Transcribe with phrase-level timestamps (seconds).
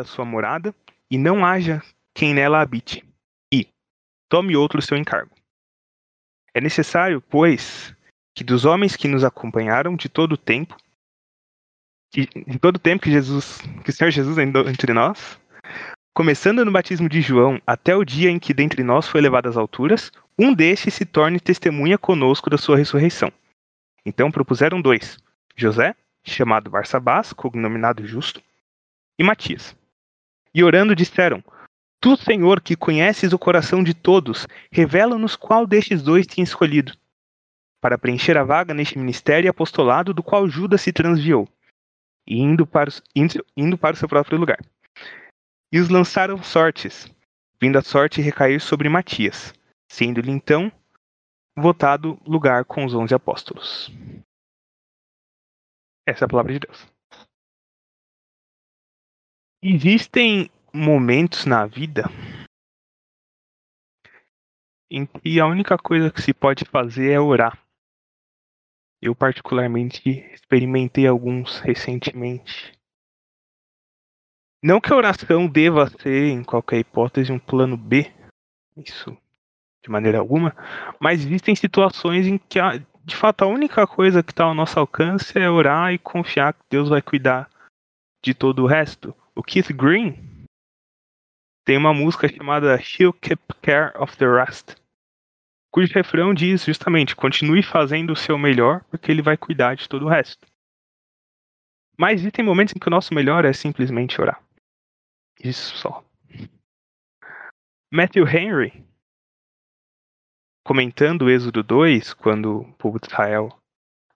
[0.00, 0.74] a sua morada
[1.10, 1.82] e não haja
[2.14, 3.04] quem nela habite,
[3.52, 3.68] e
[4.28, 5.34] tome outro seu encargo.
[6.54, 7.94] É necessário, pois,
[8.34, 10.76] que dos homens que nos acompanharam de todo o tempo,
[12.10, 15.38] que, de todo o tempo que Jesus, que o Senhor Jesus andou entre nós,
[16.14, 19.56] começando no batismo de João até o dia em que dentre nós foi levado às
[19.56, 23.30] alturas, um destes se torne testemunha conosco da sua ressurreição.
[24.04, 25.18] Então propuseram dois:
[25.54, 25.94] José,
[26.24, 28.42] chamado Barsabás, cognominado Justo,
[29.18, 29.76] e Matias.
[30.56, 31.44] E orando disseram:
[32.00, 36.96] Tu, Senhor, que conheces o coração de todos, revela-nos qual destes dois tinha escolhido,
[37.78, 41.46] para preencher a vaga neste ministério e apostolado do qual Judas se transviou,
[42.26, 42.90] indo para,
[43.54, 44.58] indo, para o seu próprio lugar.
[45.70, 47.06] E os lançaram sortes,
[47.60, 49.52] vindo a sorte recair sobre Matias,
[49.92, 50.72] sendo-lhe então
[51.54, 53.92] votado lugar com os onze apóstolos.
[56.08, 56.96] Essa é a palavra de Deus.
[59.62, 62.04] Existem momentos na vida
[64.90, 67.58] em que a única coisa que se pode fazer é orar.
[69.00, 72.72] Eu, particularmente, experimentei alguns recentemente.
[74.62, 78.12] Não que a oração deva ser, em qualquer hipótese, um plano B,
[78.76, 79.16] isso
[79.82, 80.56] de maneira alguma,
[80.98, 82.58] mas existem situações em que,
[83.04, 86.64] de fato, a única coisa que está ao nosso alcance é orar e confiar que
[86.68, 87.48] Deus vai cuidar
[88.24, 89.14] de todo o resto.
[89.32, 90.35] O Keith Green
[91.66, 94.76] tem uma música chamada He'll Keep Care of the Rest,
[95.68, 100.06] cujo refrão diz justamente: continue fazendo o seu melhor, porque ele vai cuidar de todo
[100.06, 100.46] o resto.
[101.98, 104.40] Mas existem momentos em que o nosso melhor é simplesmente orar.
[105.42, 106.04] Isso só.
[107.92, 108.84] Matthew Henry,
[110.64, 113.48] comentando o Êxodo 2, quando o povo de Israel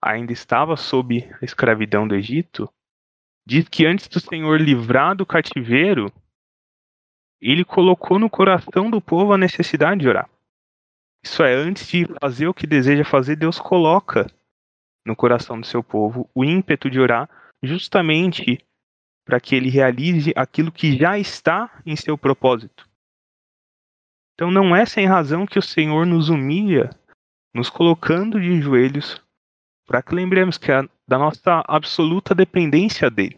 [0.01, 2.71] ainda estava sob a escravidão do Egito,
[3.45, 6.11] diz que antes do Senhor livrar do cativeiro,
[7.41, 10.29] ele colocou no coração do povo a necessidade de orar.
[11.23, 14.27] Isso é, antes de fazer o que deseja fazer, Deus coloca
[15.05, 17.29] no coração do seu povo o ímpeto de orar,
[17.63, 18.63] justamente
[19.25, 22.87] para que ele realize aquilo que já está em seu propósito.
[24.33, 26.89] Então não é sem razão que o Senhor nos humilha,
[27.53, 29.21] nos colocando de joelhos,
[29.85, 33.37] para que lembremos que é da nossa absoluta dependência dele.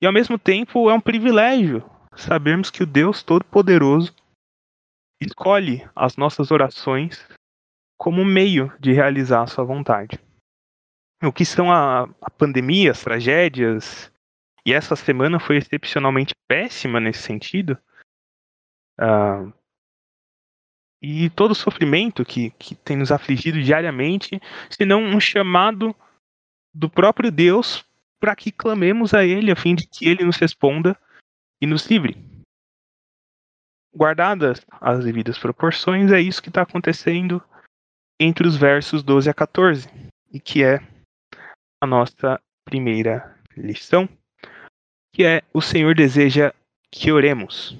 [0.00, 1.84] E ao mesmo tempo é um privilégio
[2.16, 4.14] sabermos que o Deus Todo-Poderoso
[5.20, 7.26] escolhe as nossas orações
[7.98, 10.18] como meio de realizar a sua vontade.
[11.22, 14.12] O que são a, a pandemia, as tragédias,
[14.66, 17.78] e essa semana foi excepcionalmente péssima nesse sentido.
[19.00, 19.52] Uh,
[21.00, 24.40] e todo o sofrimento que, que tem nos afligido diariamente,
[24.70, 25.94] senão um chamado
[26.74, 27.84] do próprio Deus
[28.20, 30.98] para que clamemos a Ele a fim de que Ele nos responda
[31.62, 32.16] e nos livre.
[33.94, 37.42] Guardadas as devidas proporções, é isso que está acontecendo
[38.20, 39.88] entre os versos 12 a 14,
[40.32, 40.78] e que é
[41.80, 44.08] a nossa primeira lição
[45.14, 46.54] que é o Senhor deseja
[46.90, 47.76] que oremos.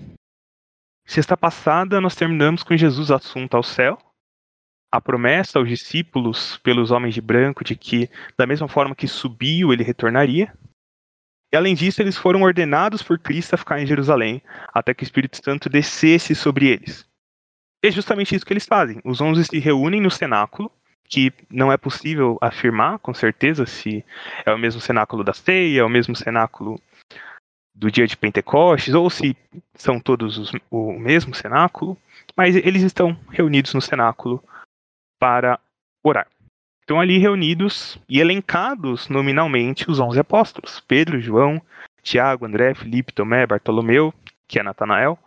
[1.06, 3.98] Sexta passada, nós terminamos com Jesus assunto ao céu,
[4.92, 9.72] a promessa aos discípulos pelos homens de branco de que, da mesma forma que subiu,
[9.72, 10.52] ele retornaria.
[11.52, 14.42] E além disso, eles foram ordenados por Cristo a ficar em Jerusalém,
[14.72, 17.06] até que o Espírito Santo descesse sobre eles.
[17.84, 19.00] E é justamente isso que eles fazem.
[19.04, 20.72] Os onze se reúnem no cenáculo,
[21.04, 24.02] que não é possível afirmar com certeza se
[24.46, 26.80] é o mesmo cenáculo da ceia, é o mesmo cenáculo
[27.74, 29.36] do dia de Pentecostes, ou se
[29.74, 31.98] são todos os, o mesmo cenáculo,
[32.34, 34.42] mas eles estão reunidos no cenáculo
[35.18, 35.60] para
[36.02, 36.28] orar.
[36.92, 41.58] Estão ali reunidos e elencados nominalmente os onze apóstolos: Pedro, João,
[42.02, 44.12] Tiago, André, Felipe, Tomé, Bartolomeu,
[44.46, 45.18] que é Natanael,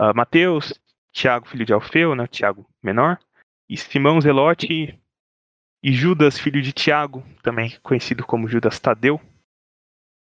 [0.00, 0.72] uh, Mateus,
[1.12, 3.18] Tiago, filho de Alfeu, né, Tiago menor,
[3.68, 4.98] e Simão Zelote
[5.82, 9.20] e Judas, filho de Tiago, também conhecido como Judas Tadeu,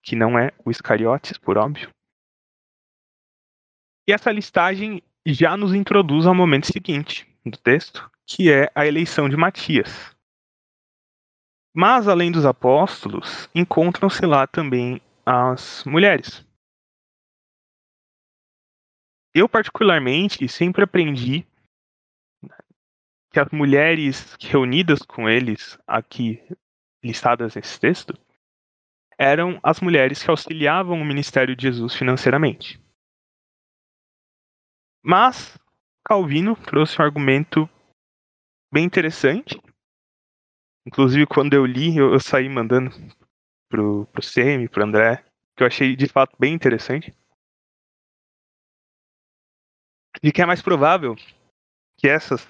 [0.03, 1.91] que não é o Iscariotes, por óbvio.
[4.09, 9.29] E essa listagem já nos introduz ao momento seguinte do texto, que é a eleição
[9.29, 10.19] de Matias.
[11.75, 16.45] Mas, além dos apóstolos, encontram-se lá também as mulheres.
[19.33, 21.47] Eu, particularmente, sempre aprendi
[23.33, 26.43] que as mulheres reunidas com eles, aqui
[27.03, 28.13] listadas nesse texto,
[29.17, 32.81] eram as mulheres que auxiliavam o ministério de Jesus financeiramente.
[35.05, 35.57] Mas
[36.05, 37.69] Calvino trouxe um argumento
[38.73, 39.61] bem interessante.
[40.87, 42.91] Inclusive, quando eu li, eu, eu saí mandando
[43.69, 45.25] pro, pro Semi, pro André,
[45.57, 47.15] que eu achei de fato bem interessante,
[50.23, 51.15] de que é mais provável
[51.97, 52.47] que essas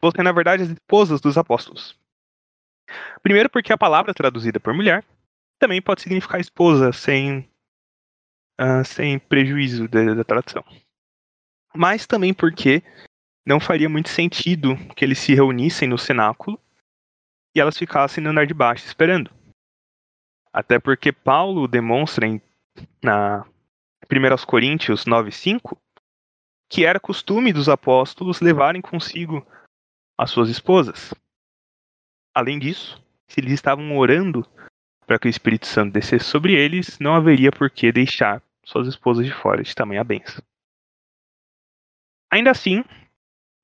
[0.00, 1.98] fossem, na verdade, as esposas dos apóstolos.
[3.22, 5.04] Primeiro, porque a palavra traduzida por mulher
[5.58, 7.50] também pode significar esposa, sem,
[8.60, 10.64] uh, sem prejuízo da, da tradução.
[11.74, 12.82] Mas também porque
[13.46, 16.60] não faria muito sentido que eles se reunissem no cenáculo
[17.60, 19.30] elas ficassem no andar de baixo esperando.
[20.52, 22.40] Até porque Paulo demonstra em,
[23.02, 23.44] na
[24.10, 25.76] 1 Coríntios 9,5
[26.68, 29.46] que era costume dos apóstolos levarem consigo
[30.18, 31.14] as suas esposas.
[32.34, 34.46] Além disso, se eles estavam orando
[35.06, 39.24] para que o Espírito Santo descesse sobre eles, não haveria por que deixar suas esposas
[39.24, 40.42] de fora de tamanha benção.
[42.30, 42.84] Ainda assim,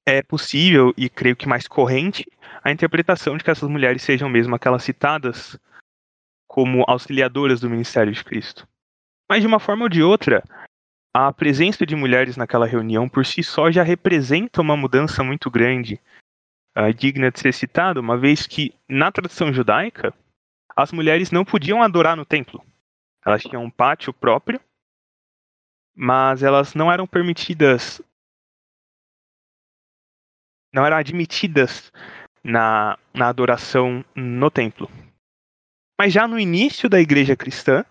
[0.07, 2.27] é possível e creio que mais corrente
[2.63, 5.59] a interpretação de que essas mulheres sejam mesmo aquelas citadas
[6.47, 8.67] como auxiliadoras do ministério de Cristo.
[9.29, 10.45] Mas de uma forma ou de outra,
[11.13, 16.01] a presença de mulheres naquela reunião por si só já representa uma mudança muito grande,
[16.77, 20.13] uh, digna de ser citada, uma vez que na tradição judaica
[20.77, 22.65] as mulheres não podiam adorar no templo.
[23.25, 24.61] Elas tinham um pátio próprio,
[25.95, 28.03] mas elas não eram permitidas,
[30.75, 31.93] não eram admitidas
[32.43, 34.91] na, na adoração no templo.
[35.97, 37.85] Mas já no início da igreja cristã,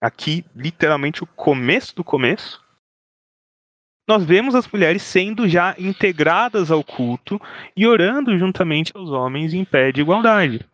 [0.00, 2.64] aqui literalmente o começo do começo,
[4.08, 7.40] nós vemos as mulheres sendo já integradas ao culto
[7.76, 10.64] e orando juntamente aos homens em pé de igualdade.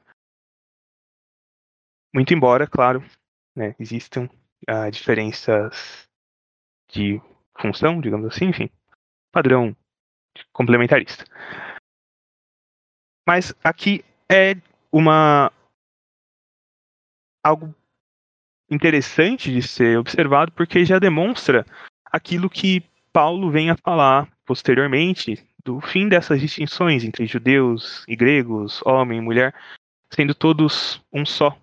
[2.14, 3.02] Muito embora, claro,
[3.54, 4.28] né, existam
[4.68, 6.06] uh, diferenças
[6.90, 7.20] de
[7.58, 8.70] função, digamos assim, enfim,
[9.32, 9.74] padrão
[10.52, 11.24] complementarista.
[13.26, 14.56] Mas aqui é
[14.92, 15.52] uma
[17.44, 17.74] algo
[18.70, 21.64] interessante de ser observado porque já demonstra
[22.04, 28.80] aquilo que Paulo vem a falar posteriormente do fim dessas distinções entre judeus e gregos,
[28.84, 29.54] homem e mulher,
[30.12, 31.56] sendo todos um só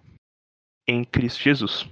[0.88, 1.90] em Cristo Jesus.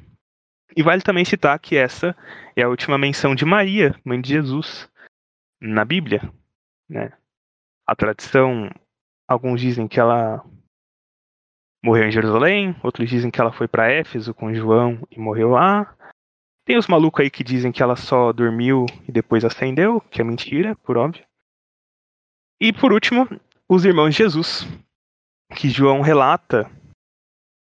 [0.76, 2.16] E vale também citar que essa
[2.56, 4.90] é a última menção de Maria, mãe de Jesus,
[5.60, 6.32] na Bíblia.
[6.92, 7.14] Né?
[7.88, 8.70] A tradição,
[9.28, 10.46] alguns dizem que ela
[11.84, 15.96] morreu em Jerusalém, outros dizem que ela foi para Éfeso com João e morreu lá.
[16.66, 20.24] Tem os malucos aí que dizem que ela só dormiu e depois ascendeu, que é
[20.24, 21.26] mentira, por óbvio.
[22.60, 23.28] E por último,
[23.68, 24.68] os irmãos de Jesus,
[25.56, 26.70] que João relata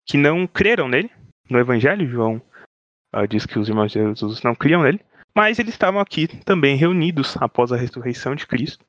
[0.08, 1.12] que não creram nele.
[1.50, 2.42] No Evangelho, João
[3.16, 5.00] uh, diz que os irmãos de Jesus não criam nele,
[5.36, 8.84] mas eles estavam aqui também reunidos após a ressurreição de Cristo,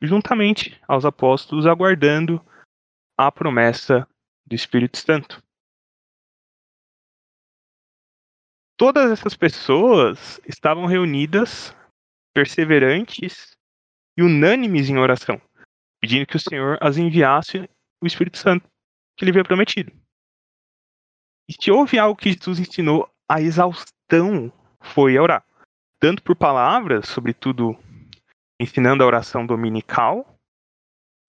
[0.00, 2.44] juntamente aos apóstolos, aguardando
[3.18, 4.06] a promessa
[4.46, 5.42] do Espírito Santo.
[8.78, 11.74] Todas essas pessoas estavam reunidas,
[12.34, 13.56] perseverantes
[14.18, 15.40] e unânimes em oração,
[16.00, 17.68] pedindo que o Senhor as enviasse
[18.02, 18.68] o Espírito Santo
[19.16, 19.90] que lhe havia prometido.
[21.48, 24.52] E se houve algo que Jesus ensinou a exaustão,
[24.82, 25.44] foi orar.
[25.98, 27.78] Tanto por palavras, sobretudo
[28.60, 30.38] ensinando a oração dominical,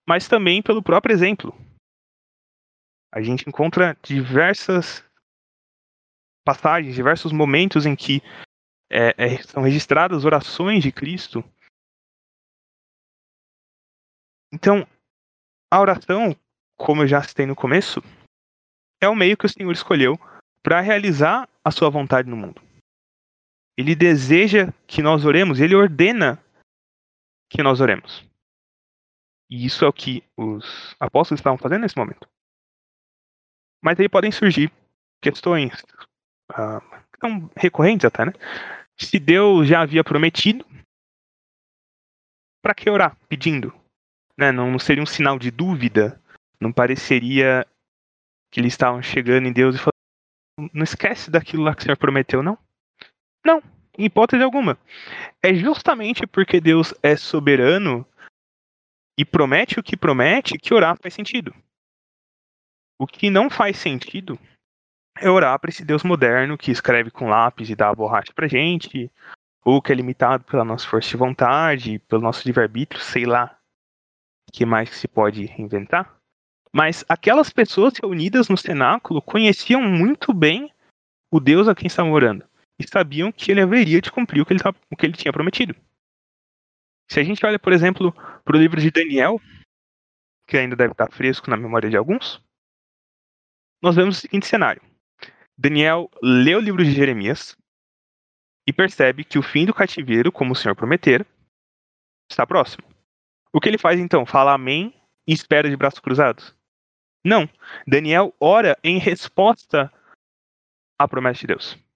[0.08, 1.54] mas também pelo próprio exemplo
[3.12, 5.04] a gente encontra diversas
[6.44, 8.22] passagens, diversos momentos em que
[8.90, 11.44] é, é, são registradas orações de Cristo.
[14.52, 14.86] Então,
[15.70, 16.34] a oração,
[16.76, 18.02] como eu já citei no começo,
[19.00, 20.18] é o meio que o Senhor escolheu
[20.62, 22.62] para realizar a sua vontade no mundo.
[23.76, 26.42] Ele deseja que nós oremos, ele ordena
[27.48, 28.24] que nós oremos.
[29.50, 32.28] E isso é o que os apóstolos estavam fazendo nesse momento.
[33.82, 34.70] Mas aí podem surgir
[35.22, 35.82] questões
[36.52, 38.32] uh, recorrentes até, né?
[38.96, 40.66] Se Deus já havia prometido,
[42.62, 43.72] para que orar pedindo?
[44.36, 44.52] Né?
[44.52, 46.20] Não seria um sinal de dúvida?
[46.60, 47.66] Não pareceria
[48.50, 51.96] que eles estavam chegando em Deus e falando: não esquece daquilo lá que o Senhor
[51.96, 52.58] prometeu, não?
[53.44, 53.62] Não,
[53.98, 54.78] em hipótese alguma.
[55.42, 58.06] É justamente porque Deus é soberano
[59.18, 61.52] e promete o que promete que orar faz sentido.
[62.96, 64.38] O que não faz sentido
[65.20, 68.46] é orar para esse Deus moderno que escreve com lápis e dá a borracha pra
[68.46, 69.10] gente,
[69.64, 73.58] ou que é limitado pela nossa força de vontade, pelo nosso livre-arbítrio, sei lá
[74.48, 76.16] o que mais se pode inventar.
[76.72, 80.72] Mas aquelas pessoas reunidas no cenáculo conheciam muito bem
[81.32, 82.47] o Deus a quem estavam orando
[82.78, 85.74] e sabiam que ele haveria de cumprir o que ele, o que ele tinha prometido.
[87.10, 88.12] Se a gente olha, por exemplo,
[88.44, 89.40] para o livro de Daniel,
[90.46, 92.42] que ainda deve estar fresco na memória de alguns,
[93.82, 94.82] nós vemos o seguinte cenário.
[95.56, 97.56] Daniel lê o livro de Jeremias
[98.66, 101.26] e percebe que o fim do cativeiro, como o Senhor prometera,
[102.30, 102.86] está próximo.
[103.52, 104.26] O que ele faz então?
[104.26, 104.94] Fala amém
[105.26, 106.54] e espera de braços cruzados?
[107.24, 107.48] Não.
[107.86, 109.92] Daniel ora em resposta
[110.98, 111.87] à promessa de Deus.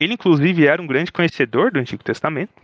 [0.00, 2.54] Ele, inclusive, era um grande conhecedor do Antigo Testamento,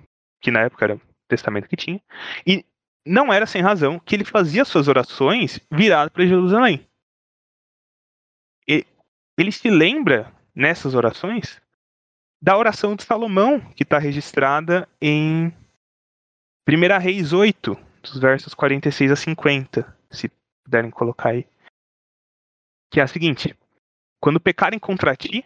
[0.41, 2.01] que na época era o testamento que tinha,
[2.47, 2.65] e
[3.07, 6.89] não era sem razão que ele fazia suas orações virado para Jerusalém.
[8.67, 8.87] E
[9.39, 11.61] ele se lembra nessas orações
[12.41, 15.53] da oração de Salomão, que está registrada em
[16.69, 20.31] 1 Reis 8, dos versos 46 a 50, se
[20.65, 21.47] puderem colocar aí.
[22.91, 23.57] Que é a seguinte:
[24.21, 25.45] Quando pecarem contra ti,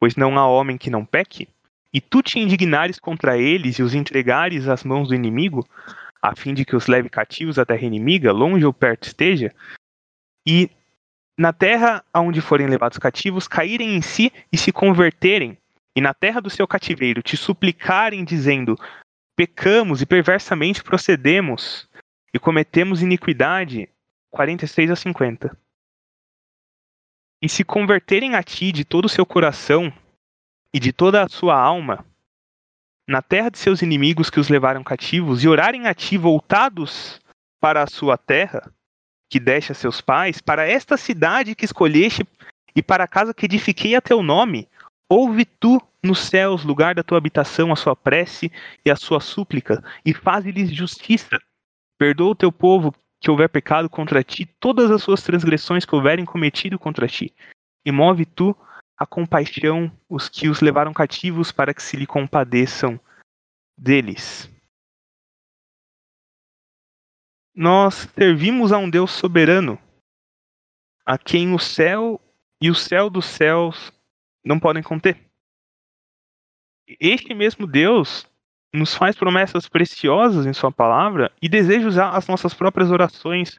[0.00, 1.46] pois não há homem que não peque,
[1.92, 5.68] e tu te indignares contra eles e os entregares às mãos do inimigo,
[6.22, 9.54] a fim de que os leve cativos à terra inimiga, longe ou perto esteja,
[10.46, 10.70] e
[11.38, 15.58] na terra aonde forem levados cativos, caírem em si e se converterem,
[15.94, 18.78] e na terra do seu cativeiro te suplicarem, dizendo:
[19.36, 21.88] Pecamos e perversamente procedemos,
[22.32, 23.88] e cometemos iniquidade.
[24.32, 25.56] 46 a 50
[27.42, 29.92] e se converterem a ti de todo o seu coração
[30.74, 32.04] e de toda a sua alma,
[33.08, 37.20] na terra de seus inimigos que os levaram cativos, e orarem a ti voltados
[37.60, 38.72] para a sua terra,
[39.28, 42.24] que deste a seus pais, para esta cidade que escolheste
[42.74, 44.68] e para a casa que edifiquei a teu nome,
[45.08, 48.50] ouve tu nos céus, lugar da tua habitação, a sua prece
[48.84, 51.38] e a sua súplica, e faze-lhes justiça.
[51.98, 56.24] Perdoa o teu povo que houver pecado contra ti, todas as suas transgressões que houverem
[56.24, 57.34] cometido contra ti.
[57.84, 58.56] E move tu
[58.96, 62.98] a compaixão os que os levaram cativos para que se lhe compadeçam
[63.76, 64.50] deles.
[67.54, 69.78] Nós servimos a um Deus soberano,
[71.04, 72.20] a quem o céu
[72.60, 73.92] e o céu dos céus
[74.44, 75.30] não podem conter.
[76.98, 78.29] Este mesmo Deus
[78.72, 83.58] nos faz promessas preciosas em Sua palavra e deseja usar as nossas próprias orações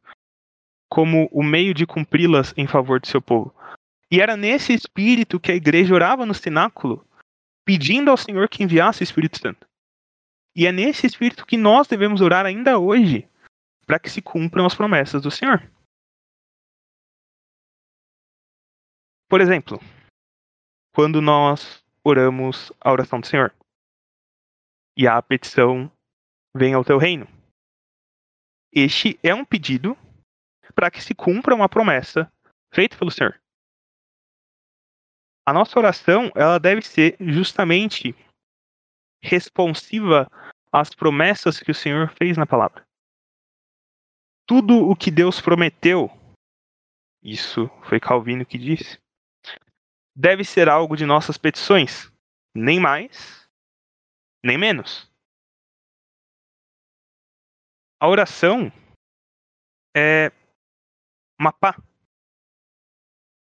[0.90, 3.54] como o meio de cumpri-las em favor do seu povo.
[4.10, 7.06] E era nesse espírito que a igreja orava no cenáculo,
[7.66, 9.66] pedindo ao Senhor que enviasse o Espírito Santo.
[10.54, 13.26] E é nesse espírito que nós devemos orar ainda hoje,
[13.86, 15.64] para que se cumpram as promessas do Senhor.
[19.30, 19.80] Por exemplo,
[20.94, 23.54] quando nós oramos a oração do Senhor
[24.98, 25.92] e a petição
[26.56, 27.28] vem ao teu reino.
[28.74, 29.98] Este é um pedido
[30.74, 32.32] para que se cumpra uma promessa
[32.74, 33.40] feita pelo Senhor.
[35.46, 38.16] A nossa oração, ela deve ser justamente
[39.22, 40.30] responsiva
[40.72, 42.86] às promessas que o Senhor fez na palavra.
[44.48, 46.10] Tudo o que Deus prometeu,
[47.24, 49.00] isso foi Calvino que disse,
[50.16, 52.12] deve ser algo de nossas petições,
[52.56, 53.41] nem mais
[54.44, 55.10] nem menos.
[58.00, 58.72] A oração
[59.96, 60.32] é
[61.40, 61.74] uma pá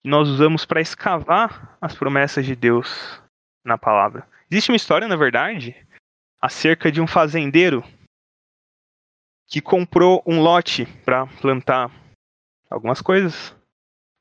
[0.03, 3.23] que nós usamos para escavar as promessas de Deus
[3.65, 4.29] na palavra.
[4.51, 5.75] Existe uma história, na verdade,
[6.41, 7.83] acerca de um fazendeiro
[9.47, 11.91] que comprou um lote para plantar
[12.71, 13.57] algumas coisas,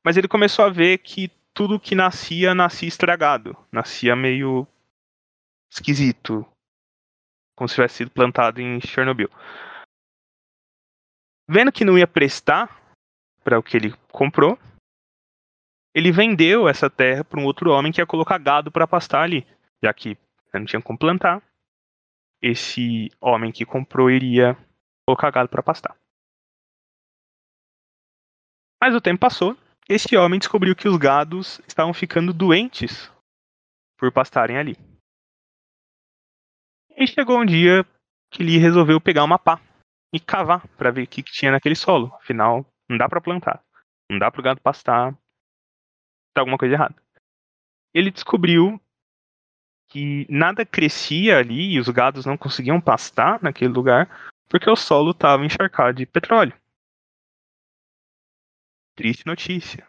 [0.04, 4.66] mas ele começou a ver que tudo que nascia nascia estragado, nascia meio
[5.70, 6.46] esquisito,
[7.56, 9.30] como se tivesse sido plantado em Chernobyl.
[11.48, 12.80] Vendo que não ia prestar
[13.42, 14.58] para o que ele comprou,
[15.94, 19.46] ele vendeu essa terra para um outro homem que ia colocar gado para pastar ali,
[19.82, 20.18] já que
[20.52, 21.42] não tinha como plantar.
[22.42, 24.56] Esse homem que comprou iria
[25.06, 25.96] colocar gado para pastar.
[28.82, 29.56] Mas o tempo passou.
[29.88, 33.10] Esse homem descobriu que os gados estavam ficando doentes
[33.98, 34.76] por pastarem ali.
[36.96, 37.84] E chegou um dia
[38.30, 39.60] que ele resolveu pegar uma pá
[40.12, 42.14] e cavar para ver o que, que, tinha naquele solo.
[42.14, 43.64] Afinal, não dá para plantar.
[44.08, 45.12] Não dá para o gado pastar.
[46.32, 46.94] Tá alguma coisa errada.
[47.92, 48.80] Ele descobriu
[49.88, 55.10] que nada crescia ali e os gados não conseguiam pastar naquele lugar porque o solo
[55.10, 56.54] estava encharcado de petróleo.
[58.96, 59.88] Triste notícia.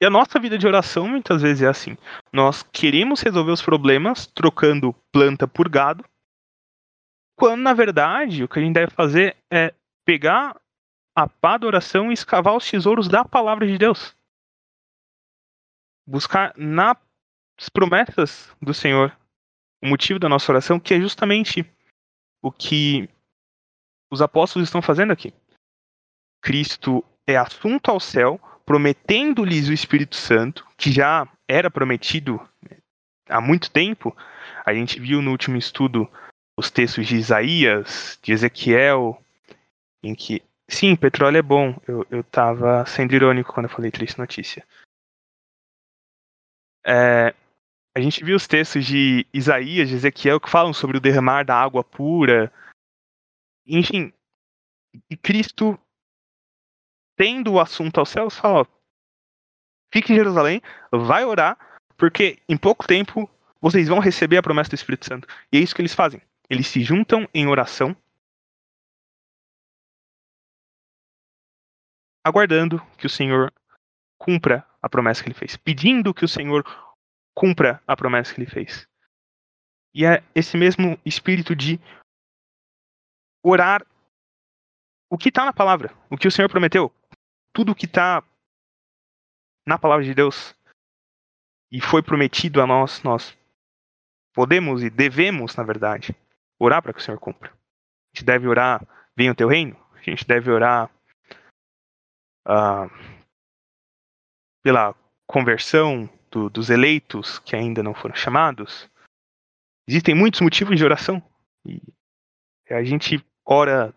[0.00, 1.96] E a nossa vida de oração muitas vezes é assim.
[2.32, 6.04] Nós queremos resolver os problemas trocando planta por gado,
[7.34, 9.74] quando na verdade o que a gente deve fazer é
[10.04, 10.60] pegar
[11.14, 14.14] a pá da oração e escavar os tesouros da palavra de Deus.
[16.06, 16.98] Buscar nas
[17.72, 19.16] promessas do Senhor
[19.82, 21.64] o motivo da nossa oração, que é justamente
[22.42, 23.08] o que
[24.10, 25.32] os apóstolos estão fazendo aqui.
[26.42, 32.40] Cristo é assunto ao céu prometendo-lhes o Espírito Santo, que já era prometido
[33.28, 34.14] há muito tempo.
[34.64, 36.10] A gente viu no último estudo
[36.58, 39.22] os textos de Isaías, de Ezequiel,
[40.02, 40.42] em que.
[40.68, 41.80] Sim, petróleo é bom.
[41.86, 44.66] Eu, eu tava sendo irônico quando eu falei triste notícia.
[46.84, 47.32] É,
[47.96, 51.54] a gente viu os textos de Isaías, de Ezequiel, que falam sobre o derramar da
[51.54, 52.52] água pura.
[53.64, 54.12] Enfim,
[55.08, 55.78] e Cristo,
[57.16, 58.66] tendo o assunto aos céus, fala:
[59.92, 60.60] fique em Jerusalém,
[60.92, 61.58] vai orar,
[61.96, 63.28] porque em pouco tempo
[63.60, 65.26] vocês vão receber a promessa do Espírito Santo.
[65.50, 66.20] E é isso que eles fazem.
[66.48, 67.96] Eles se juntam em oração,
[72.24, 73.52] aguardando que o Senhor
[74.18, 76.64] cumpra a promessa que ele fez, pedindo que o Senhor
[77.34, 78.86] cumpra a promessa que ele fez.
[79.94, 81.80] E é esse mesmo espírito de
[83.42, 83.84] orar
[85.08, 86.92] o que está na palavra, o que o Senhor prometeu,
[87.56, 88.22] tudo que está
[89.66, 90.54] na palavra de Deus
[91.72, 93.34] e foi prometido a nós, nós
[94.34, 96.14] podemos e devemos, na verdade,
[96.60, 97.50] orar para que o Senhor cumpra.
[97.50, 98.86] A gente deve orar,
[99.16, 99.74] venha o teu reino.
[99.94, 100.90] A gente deve orar
[102.46, 102.90] uh,
[104.62, 104.94] pela
[105.26, 108.86] conversão do, dos eleitos que ainda não foram chamados.
[109.88, 111.22] Existem muitos motivos de oração.
[111.64, 111.80] E
[112.68, 113.94] a gente ora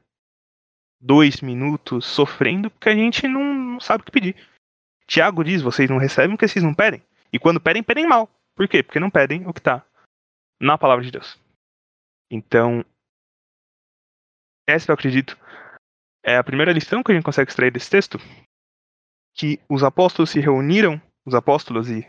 [1.00, 4.36] dois minutos sofrendo porque a gente não, não sabe o que pedir.
[5.08, 7.02] Tiago diz: vocês não recebem porque vocês não pedem.
[7.32, 8.30] E quando pedem, pedem mal.
[8.56, 8.84] Por quê?
[8.84, 9.86] Porque não pedem o que está
[10.60, 11.40] na palavra de Deus.
[12.30, 12.84] Então,
[14.68, 15.38] essa eu acredito
[16.24, 18.20] é a primeira lição que a gente consegue extrair desse texto,
[19.34, 22.02] que os apóstolos se reuniram, os apóstolos e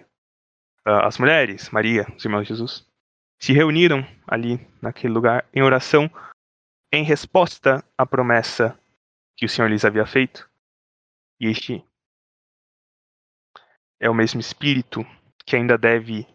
[0.87, 2.87] uh, as mulheres, Maria, os irmãos de Jesus,
[3.41, 6.11] se reuniram ali naquele lugar em oração
[6.93, 8.79] em resposta à promessa
[9.37, 10.51] que o Senhor lhes havia feito.
[11.39, 11.85] E este
[14.01, 15.01] é o mesmo espírito
[15.47, 16.27] que ainda deve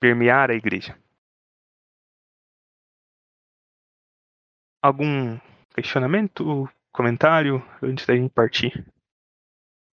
[0.00, 0.98] permear a igreja.
[4.82, 5.38] Algum
[5.74, 8.86] questionamento, comentário antes da gente partir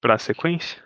[0.01, 0.83] para a sequência?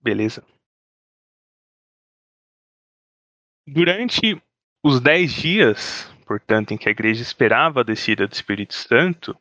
[0.00, 0.55] Beleza.
[3.66, 4.40] Durante
[4.84, 9.36] os dez dias, portanto, em que a igreja esperava a descida do Espírito Santo,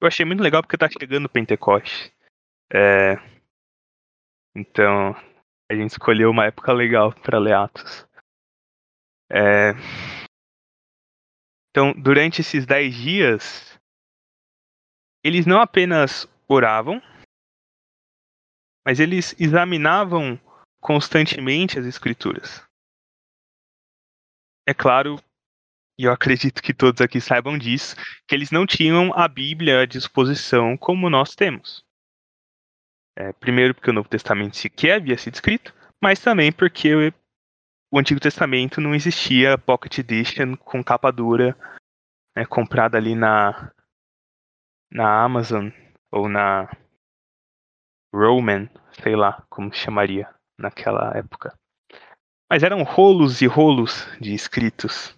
[0.00, 2.12] eu achei muito legal porque está chegando o Pentecoste.
[2.72, 3.14] É...
[4.56, 5.14] Então,
[5.70, 8.06] a gente escolheu uma época legal para ler Atos.
[9.30, 9.72] É...
[11.70, 13.78] Então, durante esses dez dias,
[15.22, 17.00] eles não apenas oravam,
[18.84, 20.40] mas eles examinavam
[20.80, 22.68] constantemente as escrituras.
[24.70, 25.16] É claro,
[25.98, 27.96] e eu acredito que todos aqui saibam disso,
[28.28, 31.84] que eles não tinham a Bíblia à disposição como nós temos.
[33.18, 37.12] É, primeiro, porque o Novo Testamento sequer havia sido escrito, mas também porque
[37.92, 41.58] o Antigo Testamento não existia Pocket Edition com capa dura,
[42.36, 43.72] né, comprada ali na,
[44.88, 45.70] na Amazon
[46.12, 46.70] ou na
[48.14, 48.68] Roman,
[49.02, 51.58] sei lá como chamaria naquela época.
[52.50, 55.16] Mas eram rolos e rolos de escritos.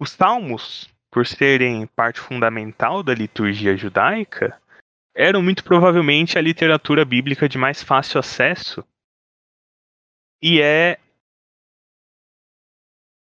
[0.00, 4.62] Os salmos, por serem parte fundamental da liturgia judaica,
[5.12, 8.86] eram muito provavelmente a literatura bíblica de mais fácil acesso.
[10.40, 11.00] E é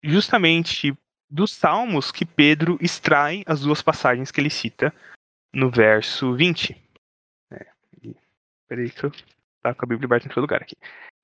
[0.03, 0.93] justamente
[1.29, 4.93] dos salmos que Pedro extrai as duas passagens que ele cita
[5.53, 6.75] no verso 20.
[7.51, 7.71] É,
[8.67, 9.12] peraí que eu
[9.62, 10.75] tá com a Bíblia aberta em todo lugar aqui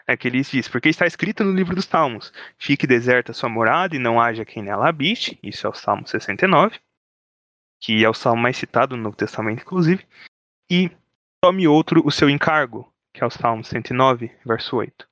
[0.08, 3.96] é que ele diz, porque está escrito no livro dos Salmos, fique deserta sua morada
[3.96, 6.80] e não haja quem nela habite, isso é o Salmo 69,
[7.80, 10.08] que é o salmo mais citado no Novo Testamento, inclusive,
[10.72, 10.90] e
[11.42, 15.08] tome outro o seu encargo, que é o Salmo 109, verso 8.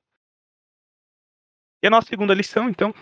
[1.82, 2.94] E a nossa segunda lição, então,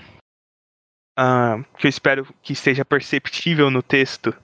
[1.19, 4.35] uh, que eu espero que seja perceptível no texto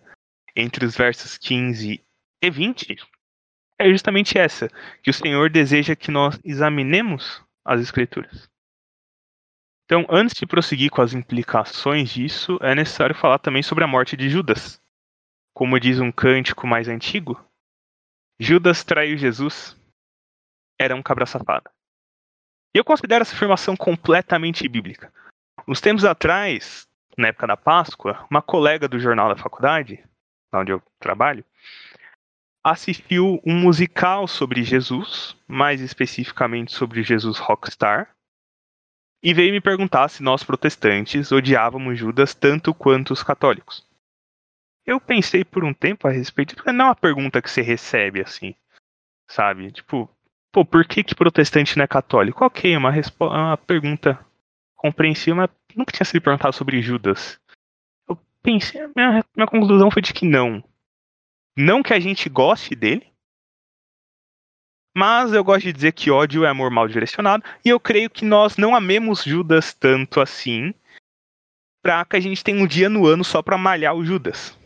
[0.55, 2.01] entre os versos 15
[2.43, 2.97] e 20,
[3.79, 4.69] é justamente essa,
[5.03, 8.49] que o Senhor deseja que nós examinemos as Escrituras.
[9.85, 14.17] Então, antes de prosseguir com as implicações disso, é necessário falar também sobre a morte
[14.17, 14.81] de Judas.
[15.55, 17.41] Como diz um cântico mais antigo,
[18.39, 19.77] Judas traiu Jesus,
[20.79, 21.71] era um cabra safado.
[22.75, 25.13] E eu considero essa afirmação completamente bíblica.
[25.67, 26.87] Uns tempos atrás,
[27.17, 30.05] na época da Páscoa, uma colega do jornal da faculdade,
[30.53, 31.45] onde eu trabalho,
[32.67, 38.13] assistiu um musical sobre Jesus, mais especificamente sobre Jesus Rockstar.
[39.23, 43.85] e veio me perguntar se nós protestantes odiávamos Judas tanto quanto os católicos.
[44.85, 48.55] Eu pensei por um tempo a respeito, não é uma pergunta que você recebe assim,
[49.29, 49.71] sabe?
[49.71, 50.11] Tipo,
[50.53, 52.45] pô, por que que protestante não é católico?
[52.45, 54.19] Ok, é uma, uma pergunta
[54.77, 57.41] compreensível, mas nunca tinha sido perguntado sobre Judas.
[58.09, 60.63] Eu pensei, minha, minha conclusão foi de que não.
[61.57, 63.11] Não que a gente goste dele,
[64.97, 68.25] mas eu gosto de dizer que ódio é amor mal direcionado, e eu creio que
[68.25, 70.75] nós não amemos Judas tanto assim,
[71.83, 74.59] pra que a gente tenha um dia no ano só pra malhar o Judas.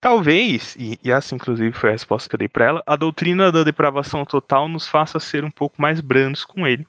[0.00, 3.50] Talvez, e, e essa inclusive foi a resposta que eu dei para ela, a doutrina
[3.50, 6.86] da depravação total nos faça ser um pouco mais brandos com ele.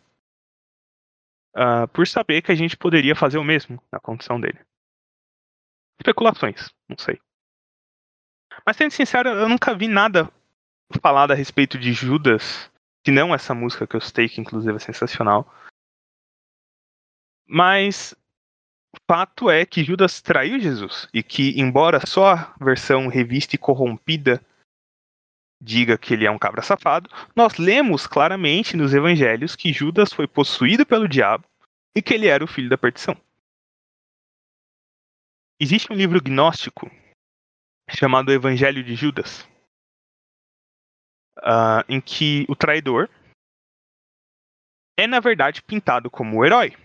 [1.56, 4.60] Uh, por saber que a gente poderia fazer o mesmo na condição dele.
[6.00, 7.20] Especulações, não sei.
[8.66, 10.32] Mas sendo sincero, eu nunca vi nada
[11.02, 12.72] falado a respeito de Judas,
[13.04, 15.52] que não essa música que eu citei, que inclusive é sensacional.
[17.48, 18.16] Mas
[19.08, 24.42] fato é que Judas traiu Jesus e que, embora só a versão revista e corrompida
[25.62, 30.28] diga que ele é um cabra safado, nós lemos claramente nos evangelhos que Judas foi
[30.28, 31.46] possuído pelo diabo
[31.96, 33.16] e que ele era o filho da perdição.
[35.60, 36.90] Existe um livro gnóstico
[37.90, 39.48] chamado Evangelho de Judas,
[41.38, 43.10] uh, em que o traidor
[45.00, 46.76] é, na verdade, pintado como o herói.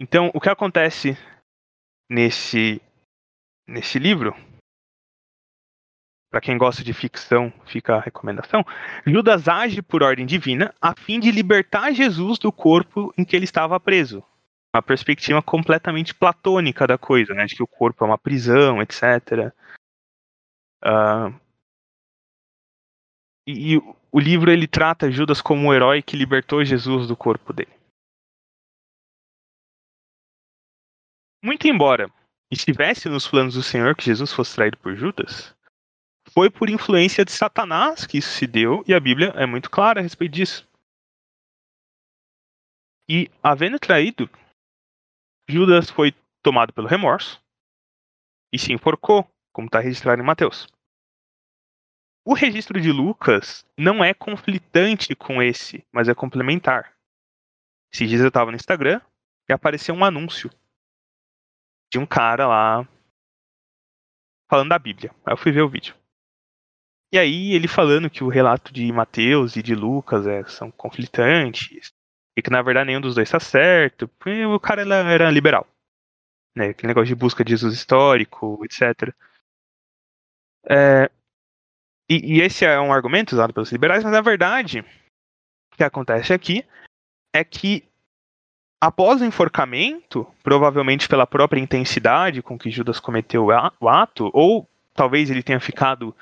[0.00, 1.18] Então, o que acontece
[2.08, 2.80] nesse,
[3.66, 4.34] nesse livro,
[6.30, 8.64] para quem gosta de ficção, fica a recomendação.
[9.06, 13.44] Judas age por ordem divina a fim de libertar Jesus do corpo em que ele
[13.44, 14.24] estava preso.
[14.74, 17.46] Uma perspectiva completamente platônica da coisa, né?
[17.46, 19.52] De que o corpo é uma prisão, etc.
[20.84, 21.32] Uh,
[23.46, 23.78] e, e
[24.12, 27.72] o livro ele trata Judas como um herói que libertou Jesus do corpo dele.
[31.42, 32.12] Muito embora
[32.50, 35.54] estivesse nos planos do Senhor que Jesus fosse traído por Judas,
[36.32, 40.00] foi por influência de Satanás que isso se deu, e a Bíblia é muito clara
[40.00, 40.68] a respeito disso.
[43.08, 44.28] E, havendo traído,
[45.48, 47.42] Judas foi tomado pelo remorso
[48.52, 50.68] e se enforcou, como está registrado em Mateus.
[52.24, 56.94] O registro de Lucas não é conflitante com esse, mas é complementar.
[57.90, 59.00] Esses dias eu estava no Instagram
[59.48, 60.50] e apareceu um anúncio
[61.90, 62.86] de um cara lá
[64.50, 65.10] falando da Bíblia.
[65.24, 65.94] Aí eu fui ver o vídeo.
[67.10, 71.94] E aí ele falando que o relato de Mateus e de Lucas é, são conflitantes
[72.38, 74.08] e que na verdade nenhum dos dois está certo.
[74.54, 75.66] O cara era liberal.
[76.56, 76.68] Né?
[76.68, 79.12] Aquele negócio de busca de Jesus histórico, etc.
[80.64, 81.10] É,
[82.08, 84.84] e, e, esse é um argumento usado pelos liberais, mas na verdade,
[85.72, 86.64] o que acontece aqui
[87.34, 87.84] é que
[88.80, 93.48] após o enforcamento, provavelmente pela própria intensidade com que Judas cometeu
[93.80, 96.14] o ato, ou talvez ele tenha ficado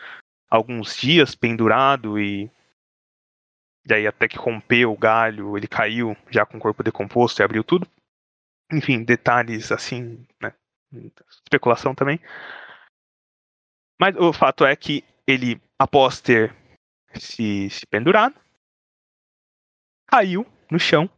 [0.49, 2.51] alguns dias pendurado e
[3.87, 7.63] daí até que rompeu o galho, ele caiu já com o corpo decomposto e abriu
[7.63, 7.89] tudo.
[8.73, 10.53] Enfim, detalhes assim, né?
[11.29, 12.21] Especulação também.
[14.01, 16.55] Mas o fato é que ele após ter
[17.15, 18.35] se, se pendurado,
[20.07, 21.09] caiu no chão,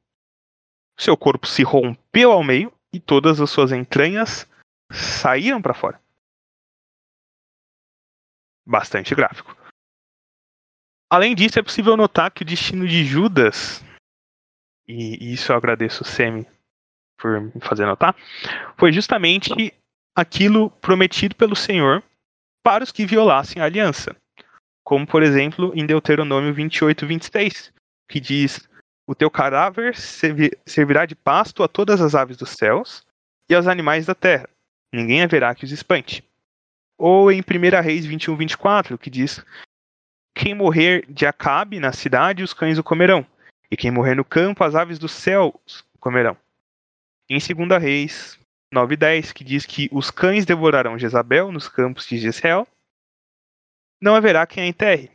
[0.99, 4.47] seu corpo se rompeu ao meio e todas as suas entranhas
[4.91, 6.01] saíram para fora.
[8.67, 9.58] Bastante gráfico.
[11.11, 13.83] Além disso, é possível notar que o destino de Judas,
[14.87, 16.47] e isso eu agradeço o Semi
[17.19, 18.15] por me fazer notar,
[18.77, 19.75] foi justamente
[20.15, 22.03] aquilo prometido pelo Senhor
[22.63, 24.15] para os que violassem a aliança
[24.89, 27.75] como por exemplo em Deuteronômio 28, 26,
[28.09, 28.67] que diz:
[29.07, 29.95] O teu cadáver
[30.65, 33.05] servirá de pasto a todas as aves dos céus
[33.51, 34.49] e aos animais da terra,
[34.91, 36.25] ninguém haverá que os espante.
[36.97, 39.45] Ou em 1 Reis 21, 24, que diz:
[40.41, 43.27] Quem morrer de Acabe na cidade, os cães o comerão,
[43.69, 46.37] e quem morrer no campo, as aves dos céus comerão.
[47.29, 48.39] Em 2 Reis
[48.73, 52.69] 9, 10, que diz que os cães devorarão Jezabel nos campos de Jezreel,
[54.01, 55.11] não haverá quem a enterre.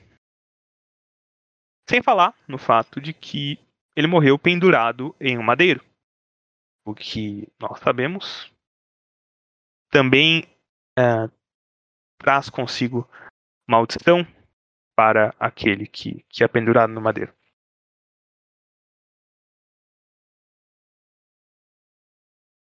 [1.89, 3.57] Sem falar no fato de que
[3.95, 5.81] ele morreu pendurado em um madeiro.
[6.85, 8.51] O que nós sabemos
[9.89, 10.43] também
[10.99, 11.29] é,
[12.17, 13.07] traz consigo
[13.65, 14.27] maldição
[14.95, 17.33] para aquele que, que é pendurado no madeiro.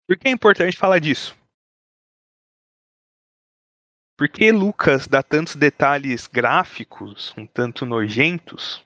[0.07, 1.37] Por que é importante falar disso?
[4.17, 8.85] Por que Lucas dá tantos detalhes gráficos, um tanto nojentos?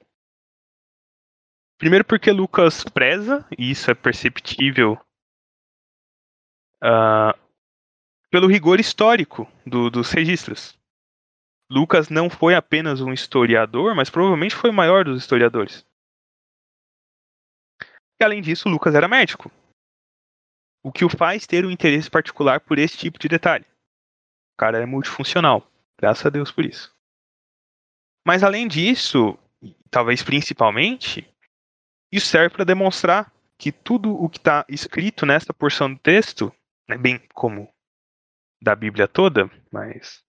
[1.78, 5.00] Primeiro porque Lucas preza, e isso é perceptível
[6.82, 7.32] uh,
[8.30, 10.78] pelo rigor histórico do, dos registros.
[11.72, 15.86] Lucas não foi apenas um historiador, mas provavelmente foi o maior dos historiadores.
[18.20, 19.50] E além disso, Lucas era médico.
[20.84, 23.64] O que o faz ter um interesse particular por esse tipo de detalhe.
[23.64, 25.66] O cara é multifuncional.
[25.98, 26.94] Graças a Deus por isso.
[28.26, 29.38] Mas além disso,
[29.90, 31.26] talvez principalmente,
[32.12, 36.54] isso serve para demonstrar que tudo o que está escrito nessa porção do texto,
[36.86, 37.72] né, bem como
[38.60, 40.22] da Bíblia toda, mas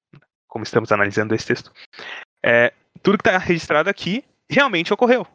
[0.53, 1.73] como estamos analisando esse texto,
[2.45, 5.25] é, tudo que está registrado aqui realmente ocorreu.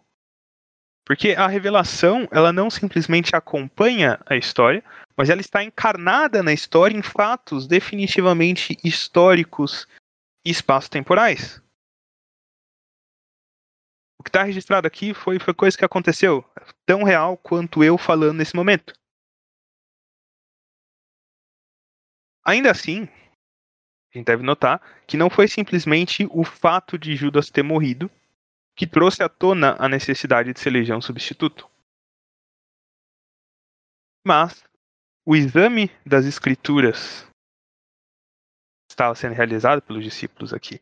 [1.04, 4.84] Porque a revelação, ela não simplesmente acompanha a história,
[5.16, 9.88] mas ela está encarnada na história em fatos definitivamente históricos
[10.46, 11.60] e espaço-temporais.
[14.20, 16.44] O que está registrado aqui foi, foi coisa que aconteceu,
[16.86, 18.94] tão real quanto eu falando nesse momento.
[22.44, 23.08] Ainda assim,
[24.12, 28.10] a gente deve notar que não foi simplesmente o fato de Judas ter morrido
[28.74, 31.68] que trouxe à tona a necessidade de se eleger um substituto.
[34.24, 34.64] Mas
[35.26, 37.26] o exame das escrituras
[38.90, 40.80] estava sendo realizado pelos discípulos aqui.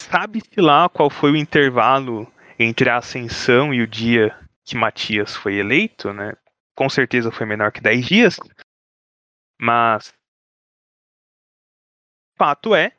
[0.00, 5.54] Sabe-se lá qual foi o intervalo entre a ascensão e o dia que Matias foi
[5.56, 6.32] eleito, né?
[6.74, 8.36] Com certeza foi menor que 10 dias,
[9.60, 10.14] mas
[12.40, 12.96] fato é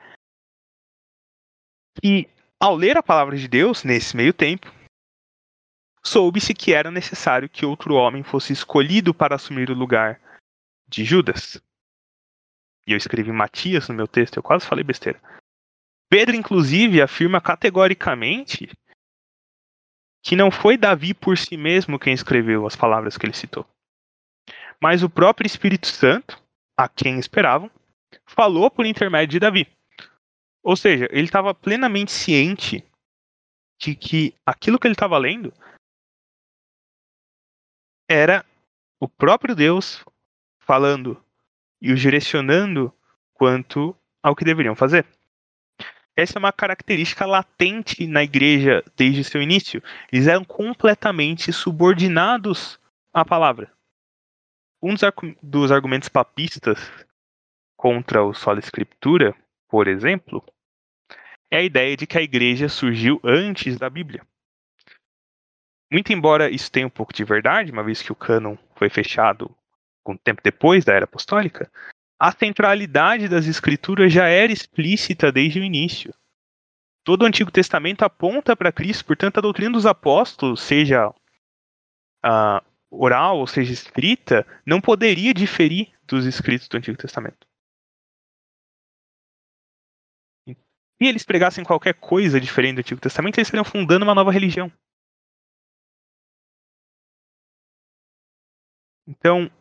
[1.99, 4.71] que, ao ler a palavra de Deus, nesse meio tempo,
[6.05, 10.21] soube-se que era necessário que outro homem fosse escolhido para assumir o lugar
[10.87, 11.59] de Judas.
[12.85, 15.19] E eu escrevi Matias no meu texto, eu quase falei besteira.
[16.07, 18.69] Pedro, inclusive, afirma categoricamente
[20.23, 23.65] que não foi Davi por si mesmo quem escreveu as palavras que ele citou,
[24.79, 26.39] mas o próprio Espírito Santo,
[26.77, 27.71] a quem esperavam,
[28.25, 29.67] falou por intermédio de Davi.
[30.63, 32.83] Ou seja, ele estava plenamente ciente
[33.79, 35.51] de que aquilo que ele estava lendo
[38.09, 38.45] era
[38.99, 40.03] o próprio Deus
[40.59, 41.21] falando
[41.81, 42.93] e os direcionando
[43.33, 45.05] quanto ao que deveriam fazer.
[46.15, 49.81] Essa é uma característica latente na igreja desde seu início.
[50.11, 52.79] Eles eram completamente subordinados
[53.13, 53.71] à palavra.
[54.81, 54.93] Um
[55.41, 56.79] dos argumentos papistas
[57.81, 59.35] contra o sola escritura,
[59.67, 60.45] por exemplo,
[61.49, 64.21] é a ideia de que a igreja surgiu antes da Bíblia.
[65.91, 69.49] Muito embora isso tenha um pouco de verdade, uma vez que o cânon foi fechado
[70.05, 71.71] um tempo depois da era apostólica,
[72.19, 76.13] a centralidade das escrituras já era explícita desde o início.
[77.03, 83.39] Todo o Antigo Testamento aponta para Cristo, portanto, a doutrina dos apóstolos, seja uh, oral
[83.39, 87.49] ou seja escrita, não poderia diferir dos escritos do Antigo Testamento.
[91.01, 94.71] Se eles pregassem qualquer coisa diferente do Antigo Testamento, eles estariam fundando uma nova religião.
[99.07, 99.51] Então,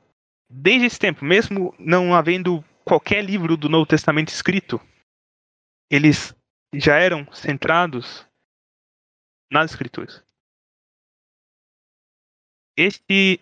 [0.51, 4.79] desde esse tempo, mesmo não havendo qualquer livro do Novo Testamento escrito,
[5.91, 6.37] eles
[6.75, 8.29] já eram centrados
[9.51, 10.23] nas Escrituras.
[12.77, 13.41] Este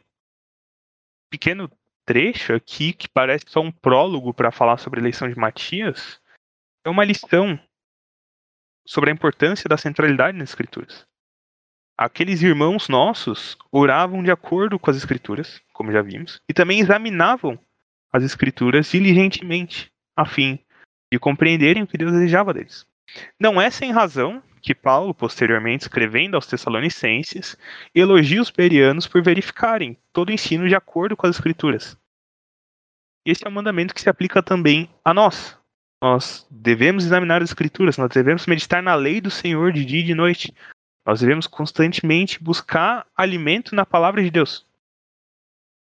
[1.28, 1.68] pequeno
[2.04, 6.22] trecho aqui, que parece só um prólogo para falar sobre a eleição de Matias,
[6.84, 7.58] é uma lição
[8.88, 11.06] sobre a importância da centralidade nas Escrituras.
[11.94, 17.58] Aqueles irmãos nossos oravam de acordo com as Escrituras, como já vimos, e também examinavam
[18.10, 20.58] as Escrituras diligentemente, a fim
[21.12, 22.86] de compreenderem o que Deus desejava deles.
[23.38, 27.58] Não é sem razão que Paulo, posteriormente escrevendo aos Tessalonicenses,
[27.94, 31.94] elogia os perianos por verificarem todo o ensino de acordo com as Escrituras.
[33.22, 35.57] Esse é um mandamento que se aplica também a nós,
[36.02, 40.04] nós devemos examinar as escrituras, nós devemos meditar na lei do Senhor de dia e
[40.04, 40.54] de noite.
[41.04, 44.66] Nós devemos constantemente buscar alimento na palavra de Deus.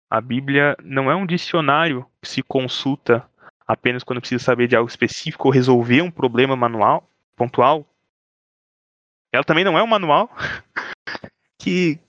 [0.10, 3.28] A Bíblia não é um dicionário que se consulta
[3.66, 7.86] apenas quando precisa saber de algo específico ou resolver um problema manual, pontual.
[9.34, 10.30] Ela também não é um manual
[11.58, 12.00] que,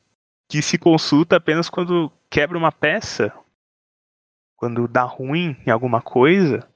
[0.48, 3.32] que se consulta apenas quando quebra uma peça,
[4.56, 6.68] quando dá ruim em alguma coisa,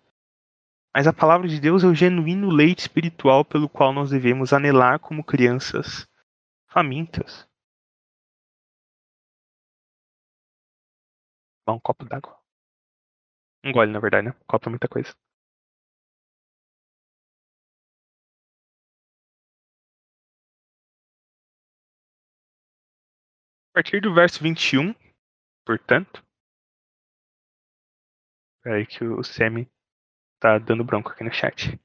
[0.95, 4.99] mas a palavra de Deus é o genuíno leite espiritual pelo qual nós devemos anelar
[4.99, 6.09] como crianças
[6.69, 7.49] famintas.
[11.73, 12.39] um copo d'água.
[13.65, 14.35] Um gole, na verdade, né?
[14.47, 15.15] Copo é muita coisa.
[23.71, 24.95] A partir do verso 21,
[25.65, 26.25] portanto.
[28.63, 29.71] Peraí que o Semi
[30.41, 31.79] tá dando bronco aqui no chat.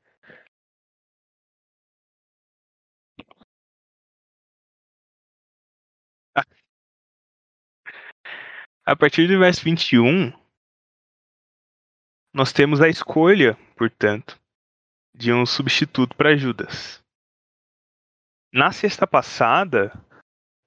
[8.88, 10.32] A partir do verso 21,
[12.34, 14.40] nós temos a escolha, portanto,
[15.14, 17.04] de um substituto para Judas.
[18.54, 19.92] Na sexta passada,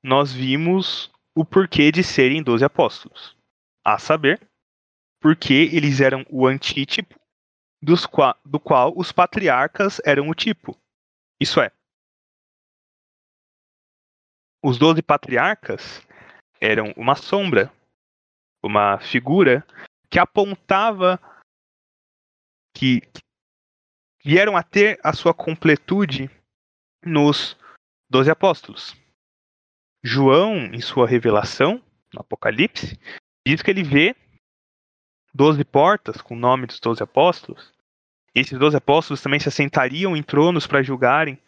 [0.02, 3.36] nós vimos o porquê de serem doze apóstolos.
[3.84, 4.40] A saber,
[5.20, 7.17] porque eles eram o antítipo
[7.82, 10.76] dos qua do qual os patriarcas eram o tipo.
[11.40, 11.70] Isso é,
[14.62, 16.06] os doze patriarcas
[16.60, 17.72] eram uma sombra,
[18.62, 19.64] uma figura
[20.10, 21.20] que apontava
[22.76, 23.00] que
[24.24, 26.28] vieram a ter a sua completude
[27.04, 27.56] nos
[28.10, 28.96] doze apóstolos.
[30.02, 32.98] João, em sua revelação, no Apocalipse,
[33.46, 34.16] diz que ele vê
[35.34, 37.72] doze portas com o nome dos doze apóstolos.
[38.34, 41.40] E esses doze apóstolos também se assentariam em tronos para julgarem,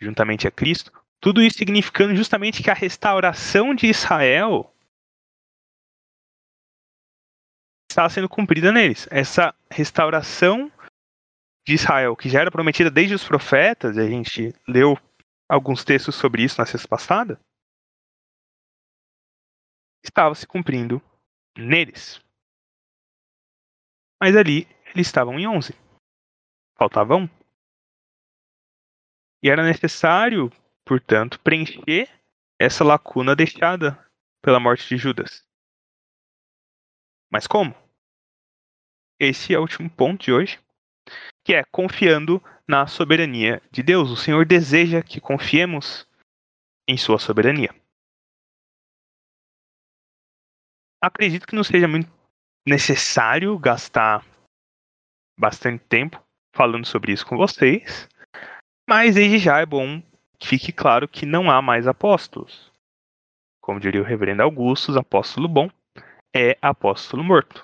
[0.00, 0.92] juntamente a Cristo.
[1.20, 4.72] Tudo isso significando justamente que a restauração de Israel
[7.90, 9.08] está sendo cumprida neles.
[9.10, 10.70] Essa restauração
[11.66, 14.96] de Israel, que já era prometida desde os profetas, a gente leu
[15.48, 17.40] alguns textos sobre isso na sexta passada,
[20.04, 21.02] estava se cumprindo
[21.56, 22.22] neles.
[24.20, 25.74] Mas ali eles estavam em 11.
[26.76, 27.28] Faltavam um.
[29.42, 30.50] E era necessário,
[30.84, 32.08] portanto, preencher
[32.60, 33.96] essa lacuna deixada
[34.42, 35.46] pela morte de Judas.
[37.30, 37.74] Mas como?
[39.20, 40.58] Esse é o último ponto de hoje,
[41.44, 44.10] que é confiando na soberania de Deus.
[44.10, 46.08] O Senhor deseja que confiemos
[46.88, 47.74] em Sua soberania.
[51.00, 52.10] Acredito que não seja muito
[52.66, 54.24] necessário gastar
[55.38, 56.22] bastante tempo
[56.54, 58.08] falando sobre isso com vocês,
[58.88, 60.02] mas desde já é bom
[60.38, 62.72] que fique claro que não há mais apóstolos.
[63.60, 65.70] Como diria o reverendo Augustus, apóstolo bom
[66.34, 67.62] é apóstolo morto.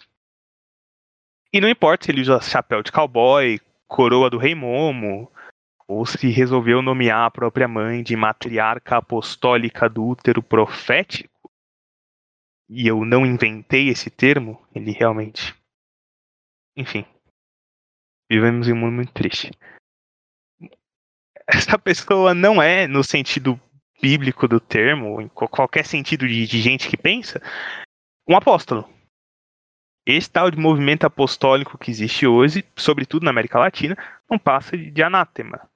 [1.53, 5.31] E não importa se ele usa chapéu de cowboy, coroa do rei Momo,
[5.87, 11.34] ou se resolveu nomear a própria mãe de matriarca apostólica do útero profético,
[12.69, 15.55] e eu não inventei esse termo, ele realmente.
[16.77, 17.05] Enfim.
[18.31, 19.51] Vivemos em um mundo muito triste.
[21.47, 23.61] Essa pessoa não é, no sentido
[24.01, 27.41] bíblico do termo, em qualquer sentido de, de gente que pensa,
[28.29, 28.89] um apóstolo.
[30.07, 33.97] Esse tal de movimento apostólico que existe hoje, sobretudo na América Latina,
[34.29, 35.69] não passa de anátema.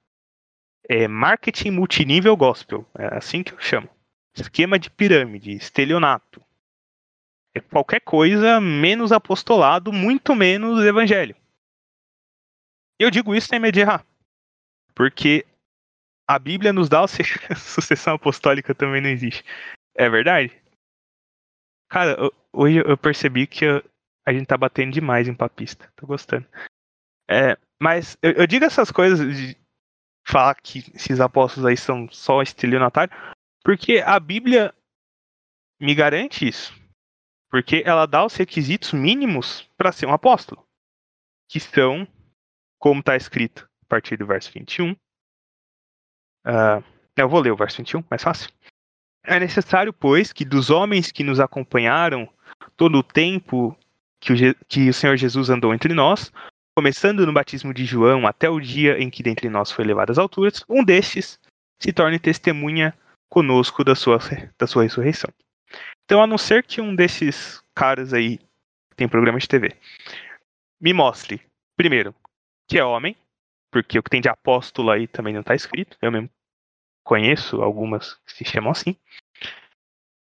[0.87, 3.89] É marketing multinível gospel, é assim que eu chamo.
[4.35, 6.43] Esquema de pirâmide, estelionato.
[7.55, 11.35] É qualquer coisa menos apostolado, muito menos evangelho.
[12.99, 14.05] Eu digo isso sem medo de errar.
[14.93, 15.45] Porque
[16.27, 17.07] a Bíblia nos dá a
[17.57, 19.43] sucessão apostólica também não existe.
[19.95, 20.51] É verdade?
[21.89, 22.17] Cara,
[22.53, 23.65] hoje eu percebi que
[24.27, 25.91] a gente tá batendo demais em papista.
[25.95, 26.47] Tô gostando.
[27.29, 29.57] É, mas eu, eu, digo essas coisas de
[30.27, 33.17] falar que esses apóstolos aí são só estelionatários,
[33.63, 34.73] porque a Bíblia
[35.79, 36.73] me garante isso.
[37.49, 40.65] Porque ela dá os requisitos mínimos para ser um apóstolo.
[41.47, 42.07] Que são,
[42.77, 44.91] como está escrito a partir do verso 21.
[44.91, 46.83] Uh,
[47.15, 48.49] eu vou ler o verso 21, mais fácil.
[49.23, 52.29] É necessário, pois, que dos homens que nos acompanharam
[52.77, 53.77] todo o tempo
[54.19, 54.35] que o,
[54.67, 56.31] que o Senhor Jesus andou entre nós,
[56.75, 60.17] começando no batismo de João até o dia em que dentre nós foi levado às
[60.17, 61.39] alturas, um destes
[61.81, 62.93] se torne testemunha
[63.29, 64.19] conosco da sua,
[64.57, 65.29] da sua ressurreição.
[66.09, 68.39] Então, a não ser que um desses caras aí
[68.95, 69.77] tem programa de TV
[70.81, 71.39] me mostre,
[71.77, 72.15] primeiro,
[72.67, 73.15] que é homem,
[73.71, 76.27] porque o que tem de apóstolo aí também não está escrito, eu mesmo
[77.03, 78.95] conheço algumas que se chamam assim.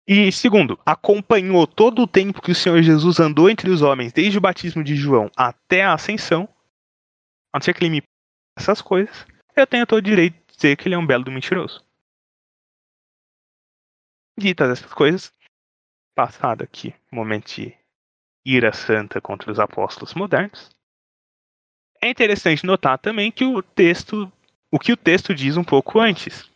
[0.07, 4.37] E segundo, acompanhou todo o tempo que o Senhor Jesus andou entre os homens, desde
[4.37, 6.47] o batismo de João até a ascensão,
[7.51, 8.03] a não ser que ele me
[8.57, 11.31] essas coisas, eu tenho todo o direito de dizer que ele é um belo do
[11.31, 11.83] mentiroso.
[14.39, 15.35] Ditas essas coisas,
[16.15, 17.77] passado aqui, momento de
[18.45, 20.69] ira santa contra os apóstolos modernos,
[22.01, 24.31] é interessante notar também que o texto,
[24.71, 26.49] o que o texto diz um pouco antes,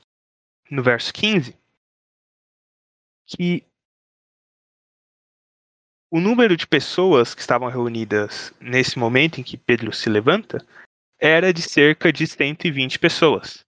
[0.72, 1.57] no verso 15,
[3.28, 3.64] que
[6.12, 10.66] o número de pessoas que estavam reunidas nesse momento em que Pedro se levanta
[11.20, 13.66] era de cerca de 120 pessoas.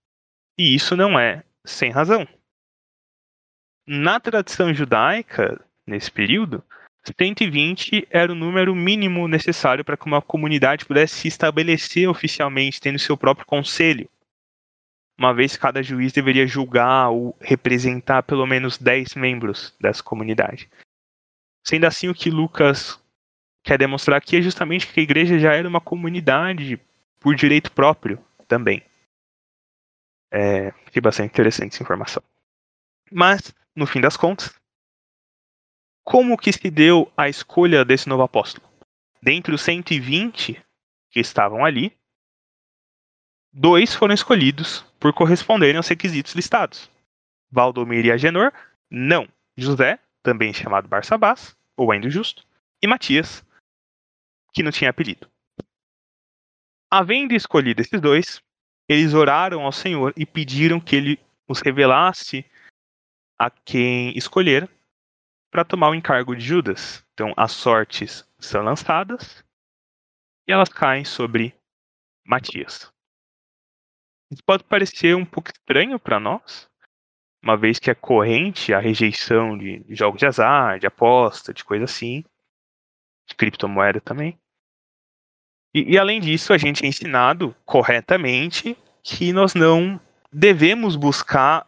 [0.58, 2.28] E isso não é sem razão.
[3.86, 5.60] na tradição judaica,
[5.92, 6.64] nesse período,
[7.04, 13.00] 120 era o número mínimo necessário para que uma comunidade pudesse se estabelecer oficialmente, tendo
[13.00, 14.10] seu próprio conselho.
[15.18, 20.70] Uma vez cada juiz deveria julgar ou representar pelo menos 10 membros dessa comunidade.
[21.66, 23.00] Sendo assim, o que Lucas
[23.64, 26.80] quer demonstrar aqui é justamente que a igreja já era uma comunidade
[27.20, 28.84] por direito próprio também.
[30.32, 32.24] É, achei bastante interessante essa informação.
[33.12, 34.54] Mas, no fim das contas,
[36.04, 38.68] como que se deu a escolha desse novo apóstolo?
[39.22, 40.62] Dentre os 120
[41.10, 41.96] que estavam ali,
[43.54, 46.90] dois foram escolhidos por corresponderem aos requisitos listados.
[47.52, 48.52] Valdomiro e Agenor,
[48.90, 49.28] não.
[49.58, 52.46] José, também chamado Barsabás, ou ainda justo,
[52.82, 53.46] e Matias,
[54.54, 55.30] que não tinha apelido.
[56.90, 58.42] Havendo escolhido esses dois,
[58.88, 62.46] eles oraram ao Senhor e pediram que ele os revelasse
[63.38, 64.70] a quem escolher
[65.52, 67.06] para tomar o encargo de Judas.
[67.14, 69.44] Então, as sortes são lançadas
[70.48, 71.54] e elas caem sobre
[72.26, 72.92] Matias.
[74.32, 76.70] Isso pode parecer um pouco estranho para nós,
[77.44, 81.84] uma vez que é corrente a rejeição de jogos de azar, de aposta, de coisa
[81.84, 82.24] assim,
[83.28, 84.40] de criptomoeda também.
[85.74, 90.00] E, e além disso, a gente é ensinado corretamente que nós não
[90.32, 91.68] devemos buscar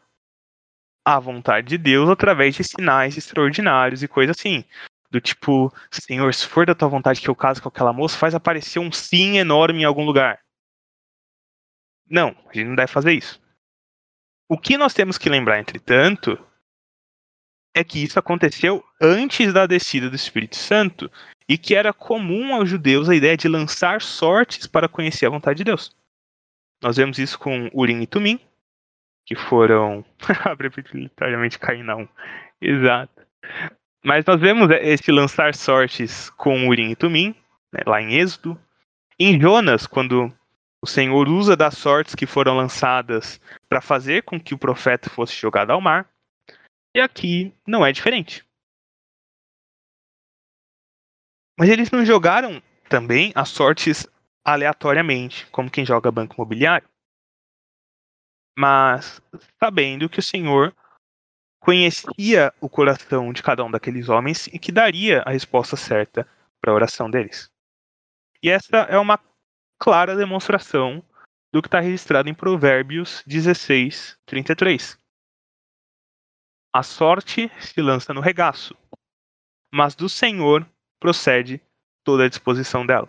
[1.05, 4.63] a vontade de Deus através de sinais extraordinários e coisas assim.
[5.11, 8.33] Do tipo, Senhor, se for da tua vontade que eu case com aquela moça, faz
[8.33, 10.39] aparecer um sim enorme em algum lugar.
[12.09, 13.41] Não, a gente não deve fazer isso.
[14.49, 16.37] O que nós temos que lembrar, entretanto,
[17.73, 21.11] é que isso aconteceu antes da descida do Espírito Santo
[21.47, 25.57] e que era comum aos judeus a ideia de lançar sortes para conhecer a vontade
[25.57, 25.95] de Deus.
[26.81, 28.39] Nós vemos isso com Urim e Tumim,
[29.25, 30.03] que foram
[30.93, 32.07] literalmente Cainão.
[32.61, 33.21] Exato.
[34.03, 37.35] Mas nós vemos esse lançar sortes com Urim e Tumim,
[37.71, 38.59] né, lá em Êxodo.
[39.17, 40.33] Em Jonas, quando
[40.81, 45.33] o Senhor usa das sortes que foram lançadas para fazer com que o profeta fosse
[45.33, 46.09] jogado ao mar.
[46.93, 48.45] E aqui não é diferente.
[51.57, 54.05] Mas eles não jogaram também as sortes
[54.43, 56.87] aleatoriamente, como quem joga banco imobiliário
[58.57, 59.21] mas
[59.59, 60.75] sabendo que o Senhor
[61.59, 66.27] conhecia o coração de cada um daqueles homens e que daria a resposta certa
[66.61, 67.49] para a oração deles.
[68.41, 69.19] E essa é uma
[69.79, 71.03] clara demonstração
[71.53, 74.97] do que está registrado em Provérbios 16, 33.
[76.73, 78.75] A sorte se lança no regaço,
[79.73, 80.67] mas do Senhor
[80.99, 81.61] procede
[82.03, 83.07] toda a disposição dela.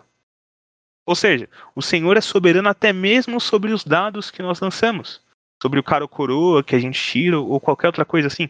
[1.05, 5.24] Ou seja, o Senhor é soberano até mesmo sobre os dados que nós lançamos
[5.65, 8.47] sobre o cara ou coroa que a gente tira ou qualquer outra coisa assim.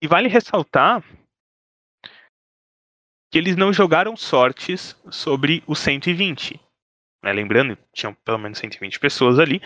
[0.00, 1.02] E vale ressaltar
[3.30, 6.58] que eles não jogaram sortes sobre os 120.
[7.22, 7.32] Né?
[7.34, 9.60] Lembrando, tinham pelo menos 120 pessoas ali,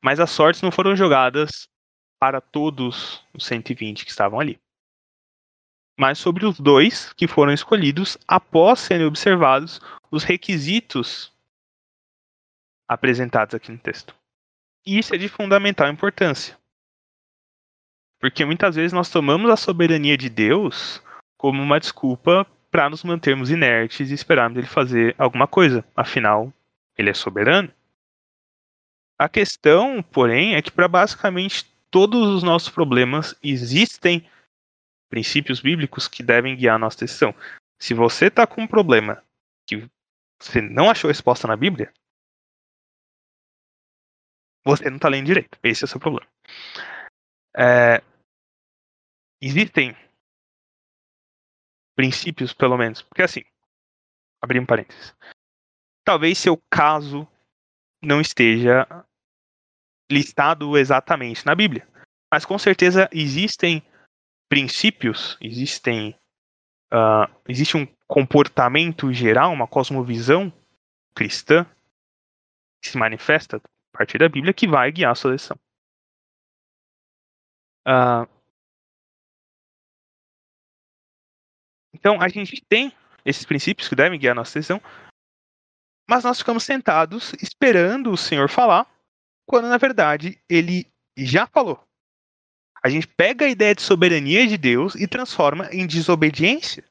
[0.00, 1.66] mas as sortes não foram jogadas
[2.20, 4.60] para todos os 120 que estavam ali
[5.98, 9.80] mas sobre os dois que foram escolhidos após serem observados
[10.14, 11.32] os requisitos
[12.88, 14.14] apresentados aqui no texto.
[14.86, 16.56] E isso é de fundamental importância.
[18.20, 21.02] Porque muitas vezes nós tomamos a soberania de Deus
[21.36, 25.84] como uma desculpa para nos mantermos inertes e esperarmos ele fazer alguma coisa.
[25.96, 26.52] Afinal,
[26.96, 27.72] ele é soberano.
[29.18, 34.28] A questão, porém, é que para basicamente todos os nossos problemas existem
[35.08, 37.34] princípios bíblicos que devem guiar a nossa decisão.
[37.78, 39.22] Se você está com um problema
[39.66, 39.88] que
[40.40, 41.92] você não achou resposta na Bíblia,
[44.64, 45.58] você não está lendo direito.
[45.62, 46.28] Esse é o seu problema.
[47.56, 48.02] É,
[49.40, 49.94] existem
[51.94, 53.44] princípios, pelo menos, porque assim,
[54.42, 55.14] abrir um parênteses.
[56.04, 57.28] Talvez seu caso
[58.02, 58.86] não esteja
[60.10, 61.86] listado exatamente na Bíblia,
[62.32, 63.82] mas com certeza existem
[64.48, 66.18] princípios, existem
[66.94, 70.52] uh, existe um comportamento geral, uma cosmovisão
[71.14, 71.66] cristã
[72.80, 75.58] que se manifesta a partir da Bíblia que vai guiar a sua decisão.
[77.86, 78.26] Uh,
[81.92, 82.92] então a gente tem
[83.24, 84.80] esses princípios que devem guiar a nossa decisão,
[86.08, 88.86] mas nós ficamos sentados esperando o Senhor falar,
[89.46, 90.86] quando na verdade ele
[91.16, 91.82] já falou.
[92.84, 96.84] A gente pega a ideia de soberania de Deus e transforma em desobediência.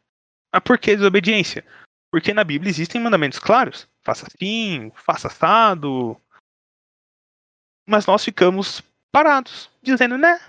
[0.51, 1.63] Mas por que desobediência?
[2.11, 3.87] Porque na Bíblia existem mandamentos claros.
[4.01, 6.19] Faça assim, faça assado,
[7.87, 8.81] Mas nós ficamos
[9.11, 10.39] parados, dizendo, né?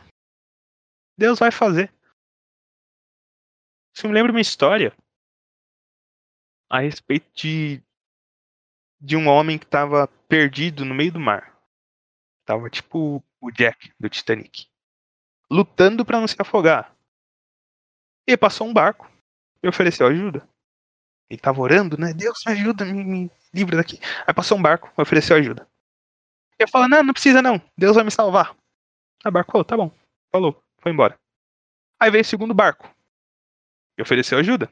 [1.19, 1.93] Deus vai fazer.
[3.95, 4.97] Isso me lembra uma história
[6.71, 7.83] a respeito de,
[8.99, 11.55] de um homem que estava perdido no meio do mar.
[12.47, 14.67] Tava tipo o Jack do Titanic,
[15.51, 16.95] lutando para não se afogar.
[18.27, 19.11] E passou um barco
[19.63, 20.47] e ofereceu ajuda.
[21.29, 22.13] Ele tava orando, né?
[22.13, 23.99] Deus me ajuda, me, me livra daqui.
[24.27, 25.67] Aí passou um barco, ofereceu ajuda.
[26.59, 28.55] Ele falou: Não, não precisa não, Deus vai me salvar.
[29.25, 29.91] O barco falou: Tá bom,
[30.31, 31.19] falou, foi embora.
[31.99, 32.89] Aí veio o segundo barco
[33.99, 34.71] e ofereceu ajuda.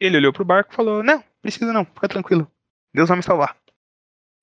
[0.00, 2.50] Ele olhou pro barco e falou: Não, precisa não, fica tranquilo,
[2.94, 3.56] Deus vai me salvar.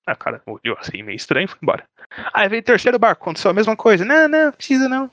[0.08, 1.88] O cara olhou assim, meio estranho e foi embora.
[2.34, 5.10] Aí veio o terceiro barco, aconteceu a mesma coisa: Não, não, precisa não,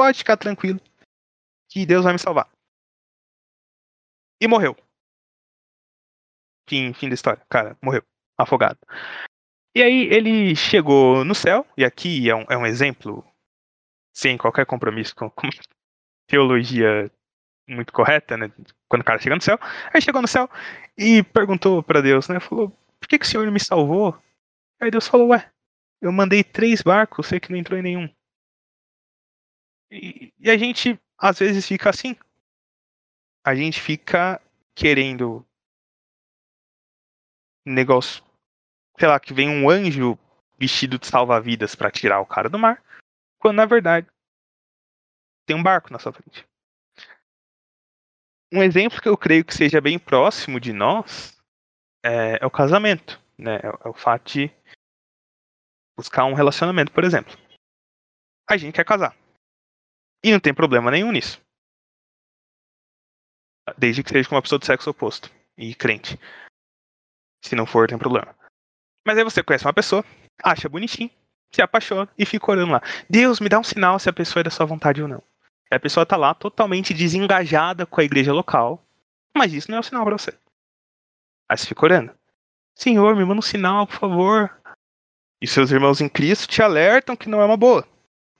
[0.00, 0.80] pode ficar tranquilo,
[1.70, 2.50] que Deus vai me salvar.
[4.40, 4.74] E morreu.
[6.66, 7.44] Fim, fim da história.
[7.50, 8.02] Cara, morreu.
[8.38, 8.78] Afogado.
[9.76, 13.22] E aí ele chegou no céu, e aqui é um, é um exemplo,
[14.16, 15.50] sem qualquer compromisso com, com
[16.26, 17.12] teologia
[17.68, 18.50] muito correta, né?
[18.88, 19.58] Quando o cara chega no céu.
[19.92, 20.48] Aí chegou no céu
[20.96, 22.40] e perguntou para Deus, né?
[22.40, 24.18] Falou, por que, que o Senhor me salvou?
[24.80, 25.52] Aí Deus falou, ué,
[26.00, 28.08] eu mandei três barcos, sei que não entrou em nenhum.
[29.90, 32.16] E, a gente, às vezes, fica assim.
[33.44, 34.40] A gente fica
[34.74, 35.44] querendo
[37.64, 38.22] negócio,
[38.98, 40.18] sei lá, que vem um anjo
[40.58, 42.82] vestido de salva-vidas para tirar o cara do mar,
[43.38, 44.06] quando na verdade
[45.46, 46.46] tem um barco na sua frente.
[48.52, 51.40] Um exemplo que eu creio que seja bem próximo de nós
[52.04, 53.56] é, é o casamento, né?
[53.56, 54.50] É, é o fato de
[55.96, 57.36] buscar um relacionamento, por exemplo.
[58.48, 59.16] A gente quer casar.
[60.22, 61.40] E não tem problema nenhum nisso.
[63.78, 66.18] Desde que seja com uma pessoa do sexo oposto e crente.
[67.42, 68.36] Se não for, tem problema.
[69.06, 70.04] Mas aí você conhece uma pessoa,
[70.42, 71.10] acha bonitinho,
[71.52, 72.82] se apaixona e fica orando lá.
[73.08, 75.22] Deus, me dá um sinal se a pessoa é da sua vontade ou não.
[75.70, 78.84] E a pessoa tá lá totalmente desengajada com a igreja local,
[79.36, 80.36] mas isso não é um sinal para você.
[81.48, 82.14] Aí você fica orando.
[82.76, 84.60] Senhor, me manda um sinal, por favor.
[85.40, 87.86] E seus irmãos em Cristo te alertam que não é uma boa.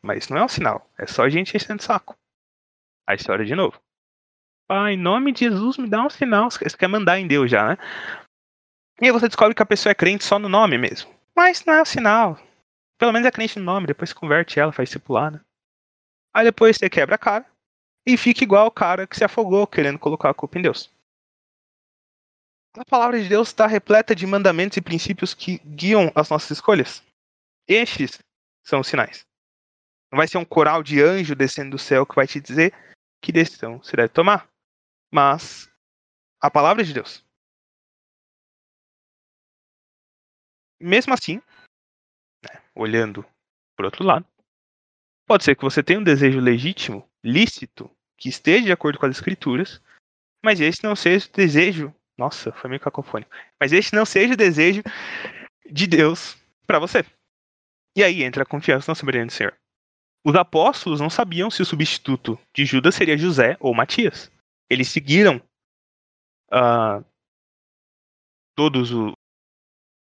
[0.03, 0.89] Mas isso não é um sinal.
[0.99, 2.17] É só a gente enchendo saco.
[3.09, 3.81] Você ora de novo.
[4.69, 6.51] Pai, em nome de Jesus, me dá um sinal.
[6.51, 7.77] Você quer mandar em Deus já, né?
[9.01, 11.13] E aí você descobre que a pessoa é crente só no nome mesmo.
[11.35, 12.39] Mas não é o sinal.
[12.99, 15.41] Pelo menos é crente no nome, depois converte ela, faz discipular, né?
[16.35, 17.47] Aí depois você quebra a cara
[18.07, 20.91] e fica igual o cara que se afogou querendo colocar a culpa em Deus.
[22.77, 27.03] A palavra de Deus está repleta de mandamentos e princípios que guiam as nossas escolhas.
[27.67, 28.21] Estes
[28.65, 29.27] são os sinais.
[30.11, 32.75] Não vai ser um coral de anjo descendo do céu que vai te dizer
[33.23, 34.49] que decisão você deve tomar.
[35.13, 35.71] Mas
[36.41, 37.25] a palavra de Deus.
[40.81, 41.43] Mesmo assim,
[42.43, 43.25] né, olhando
[43.77, 44.27] por outro lado,
[45.27, 49.17] pode ser que você tenha um desejo legítimo, lícito, que esteja de acordo com as
[49.17, 49.81] escrituras,
[50.43, 51.95] mas esse não seja o desejo.
[52.17, 53.31] Nossa, foi meio cacofônico.
[53.59, 54.83] Mas esse não seja o desejo
[55.71, 56.37] de Deus
[56.67, 57.05] para você.
[57.97, 59.60] E aí entra a confiança na soberania do Senhor.
[60.25, 64.31] Os apóstolos não sabiam se o substituto de Judas seria José ou Matias.
[64.69, 65.43] Eles seguiram
[66.53, 67.05] uh,
[68.55, 69.13] todos o,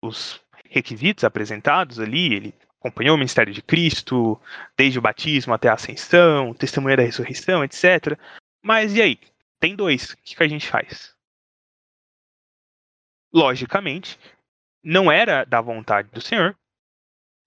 [0.01, 4.39] os requisitos apresentados ali, ele acompanhou o ministério de Cristo,
[4.77, 8.17] desde o batismo até a ascensão, testemunha da ressurreição, etc.
[8.63, 9.19] Mas e aí?
[9.59, 10.11] Tem dois.
[10.11, 11.15] O que, a gente faz?
[13.33, 14.17] Logicamente,
[14.83, 16.57] não era da vontade do Senhor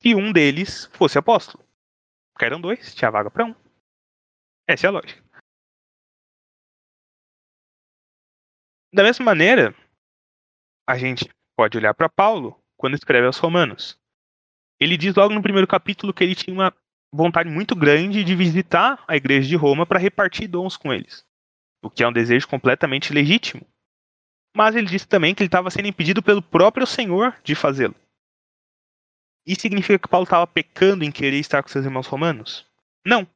[0.00, 1.64] que um deles fosse apóstolo.
[2.40, 3.54] Porque eram dois, tinha vaga para um.
[4.66, 5.22] Essa é a lógica.
[8.94, 9.74] Da mesma maneira,
[10.88, 14.00] a gente pode olhar para Paulo quando escreve aos Romanos.
[14.80, 16.74] Ele diz logo no primeiro capítulo que ele tinha uma
[17.12, 21.22] vontade muito grande de visitar a igreja de Roma para repartir dons com eles,
[21.84, 23.66] o que é um desejo completamente legítimo.
[24.56, 27.94] Mas ele disse também que ele estava sendo impedido pelo próprio Senhor de fazê-lo.
[29.50, 32.64] Isso significa que Paulo estava pecando em querer estar com seus irmãos romanos?
[33.04, 33.28] Não.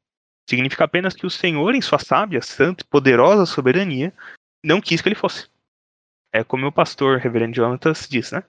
[0.48, 4.16] Significa apenas que o Senhor, em sua sábia, santa e poderosa soberania,
[4.64, 5.50] não quis que ele fosse.
[6.32, 8.44] É como o pastor reverendo Jonatas diz, né?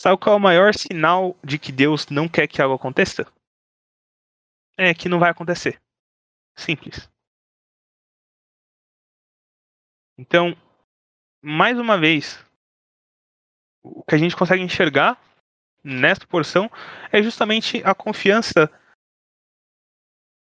[0.00, 3.30] Sabe qual é o maior sinal de que Deus não quer que algo aconteça?
[4.74, 5.78] É que não vai acontecer.
[6.56, 7.10] Simples.
[10.16, 10.56] Então,
[11.42, 12.42] mais uma vez,
[13.82, 15.27] o que a gente consegue enxergar
[15.88, 16.70] nesta porção
[17.10, 18.70] é justamente a confiança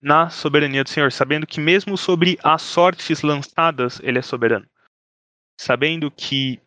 [0.02, 4.68] na soberania do Senhor, sabendo que mesmo sobre as sortes lançadas, ele é soberano.
[5.60, 6.62] Sabendo que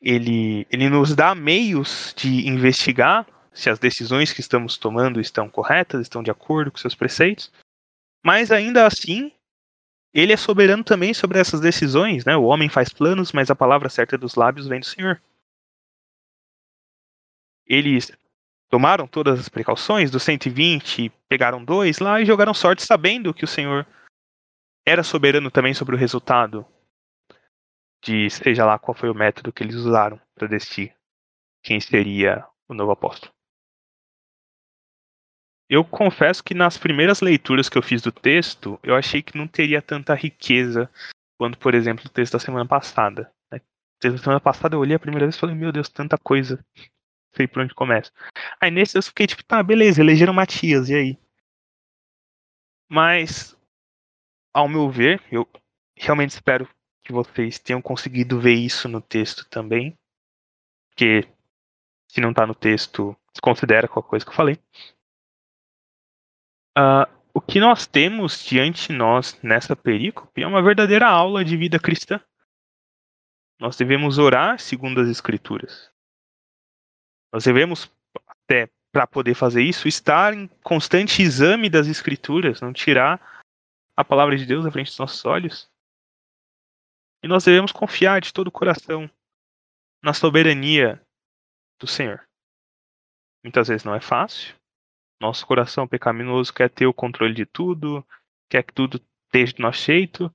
[0.00, 6.00] ele, ele nos dá meios de investigar se as decisões que estamos tomando estão corretas,
[6.00, 7.52] estão de acordo com seus preceitos.
[8.24, 9.32] Mas ainda assim,
[10.12, 12.36] ele é soberano também sobre essas decisões, né?
[12.36, 15.20] O homem faz planos, mas a palavra certa dos lábios vem do Senhor.
[17.66, 18.12] Eles
[18.68, 23.48] tomaram todas as precauções, dos 120, pegaram dois lá e jogaram sorte sabendo que o
[23.48, 23.86] Senhor
[24.86, 26.66] era soberano também sobre o resultado
[28.04, 30.94] de seja lá qual foi o método que eles usaram para decidir
[31.62, 33.32] quem seria o novo apóstolo.
[35.68, 39.48] Eu confesso que nas primeiras leituras que eu fiz do texto, eu achei que não
[39.48, 40.90] teria tanta riqueza
[41.38, 43.32] quanto, por exemplo, o texto da semana passada.
[43.50, 43.58] Né?
[43.58, 46.18] O texto da semana passada eu olhei a primeira vez e falei, meu Deus, tanta
[46.18, 46.62] coisa.
[47.36, 48.12] Sei por onde começa.
[48.60, 51.18] Aí nesse eu fiquei tipo, tá, beleza, elegeram Matias, e aí?
[52.88, 53.56] Mas,
[54.52, 55.48] ao meu ver, eu
[55.96, 56.68] realmente espero
[57.02, 59.98] que vocês tenham conseguido ver isso no texto também.
[60.90, 61.28] Porque
[62.08, 64.58] se não está no texto, considera qualquer coisa que eu falei.
[66.78, 71.56] Uh, o que nós temos diante de nós nessa perícope é uma verdadeira aula de
[71.56, 72.20] vida cristã.
[73.58, 75.93] Nós devemos orar segundo as Escrituras.
[77.34, 77.90] Nós devemos,
[78.28, 83.42] até para poder fazer isso, estar em constante exame das Escrituras, não tirar
[83.96, 85.68] a palavra de Deus da frente dos nossos olhos.
[87.24, 89.10] E nós devemos confiar de todo o coração
[90.00, 91.04] na soberania
[91.80, 92.24] do Senhor.
[93.42, 94.54] Muitas vezes não é fácil.
[95.20, 98.06] Nosso coração pecaminoso quer ter o controle de tudo,
[98.48, 100.32] quer que tudo esteja do nosso jeito.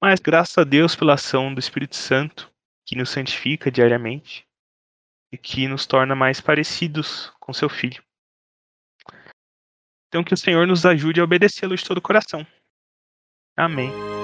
[0.00, 2.48] Mas graças a Deus pela ação do Espírito Santo,
[2.86, 4.46] que nos santifica diariamente
[5.36, 8.02] que nos torna mais parecidos com seu Filho.
[10.08, 12.46] Então que o Senhor nos ajude a obedecê-lo de todo o coração.
[13.56, 14.15] Amém.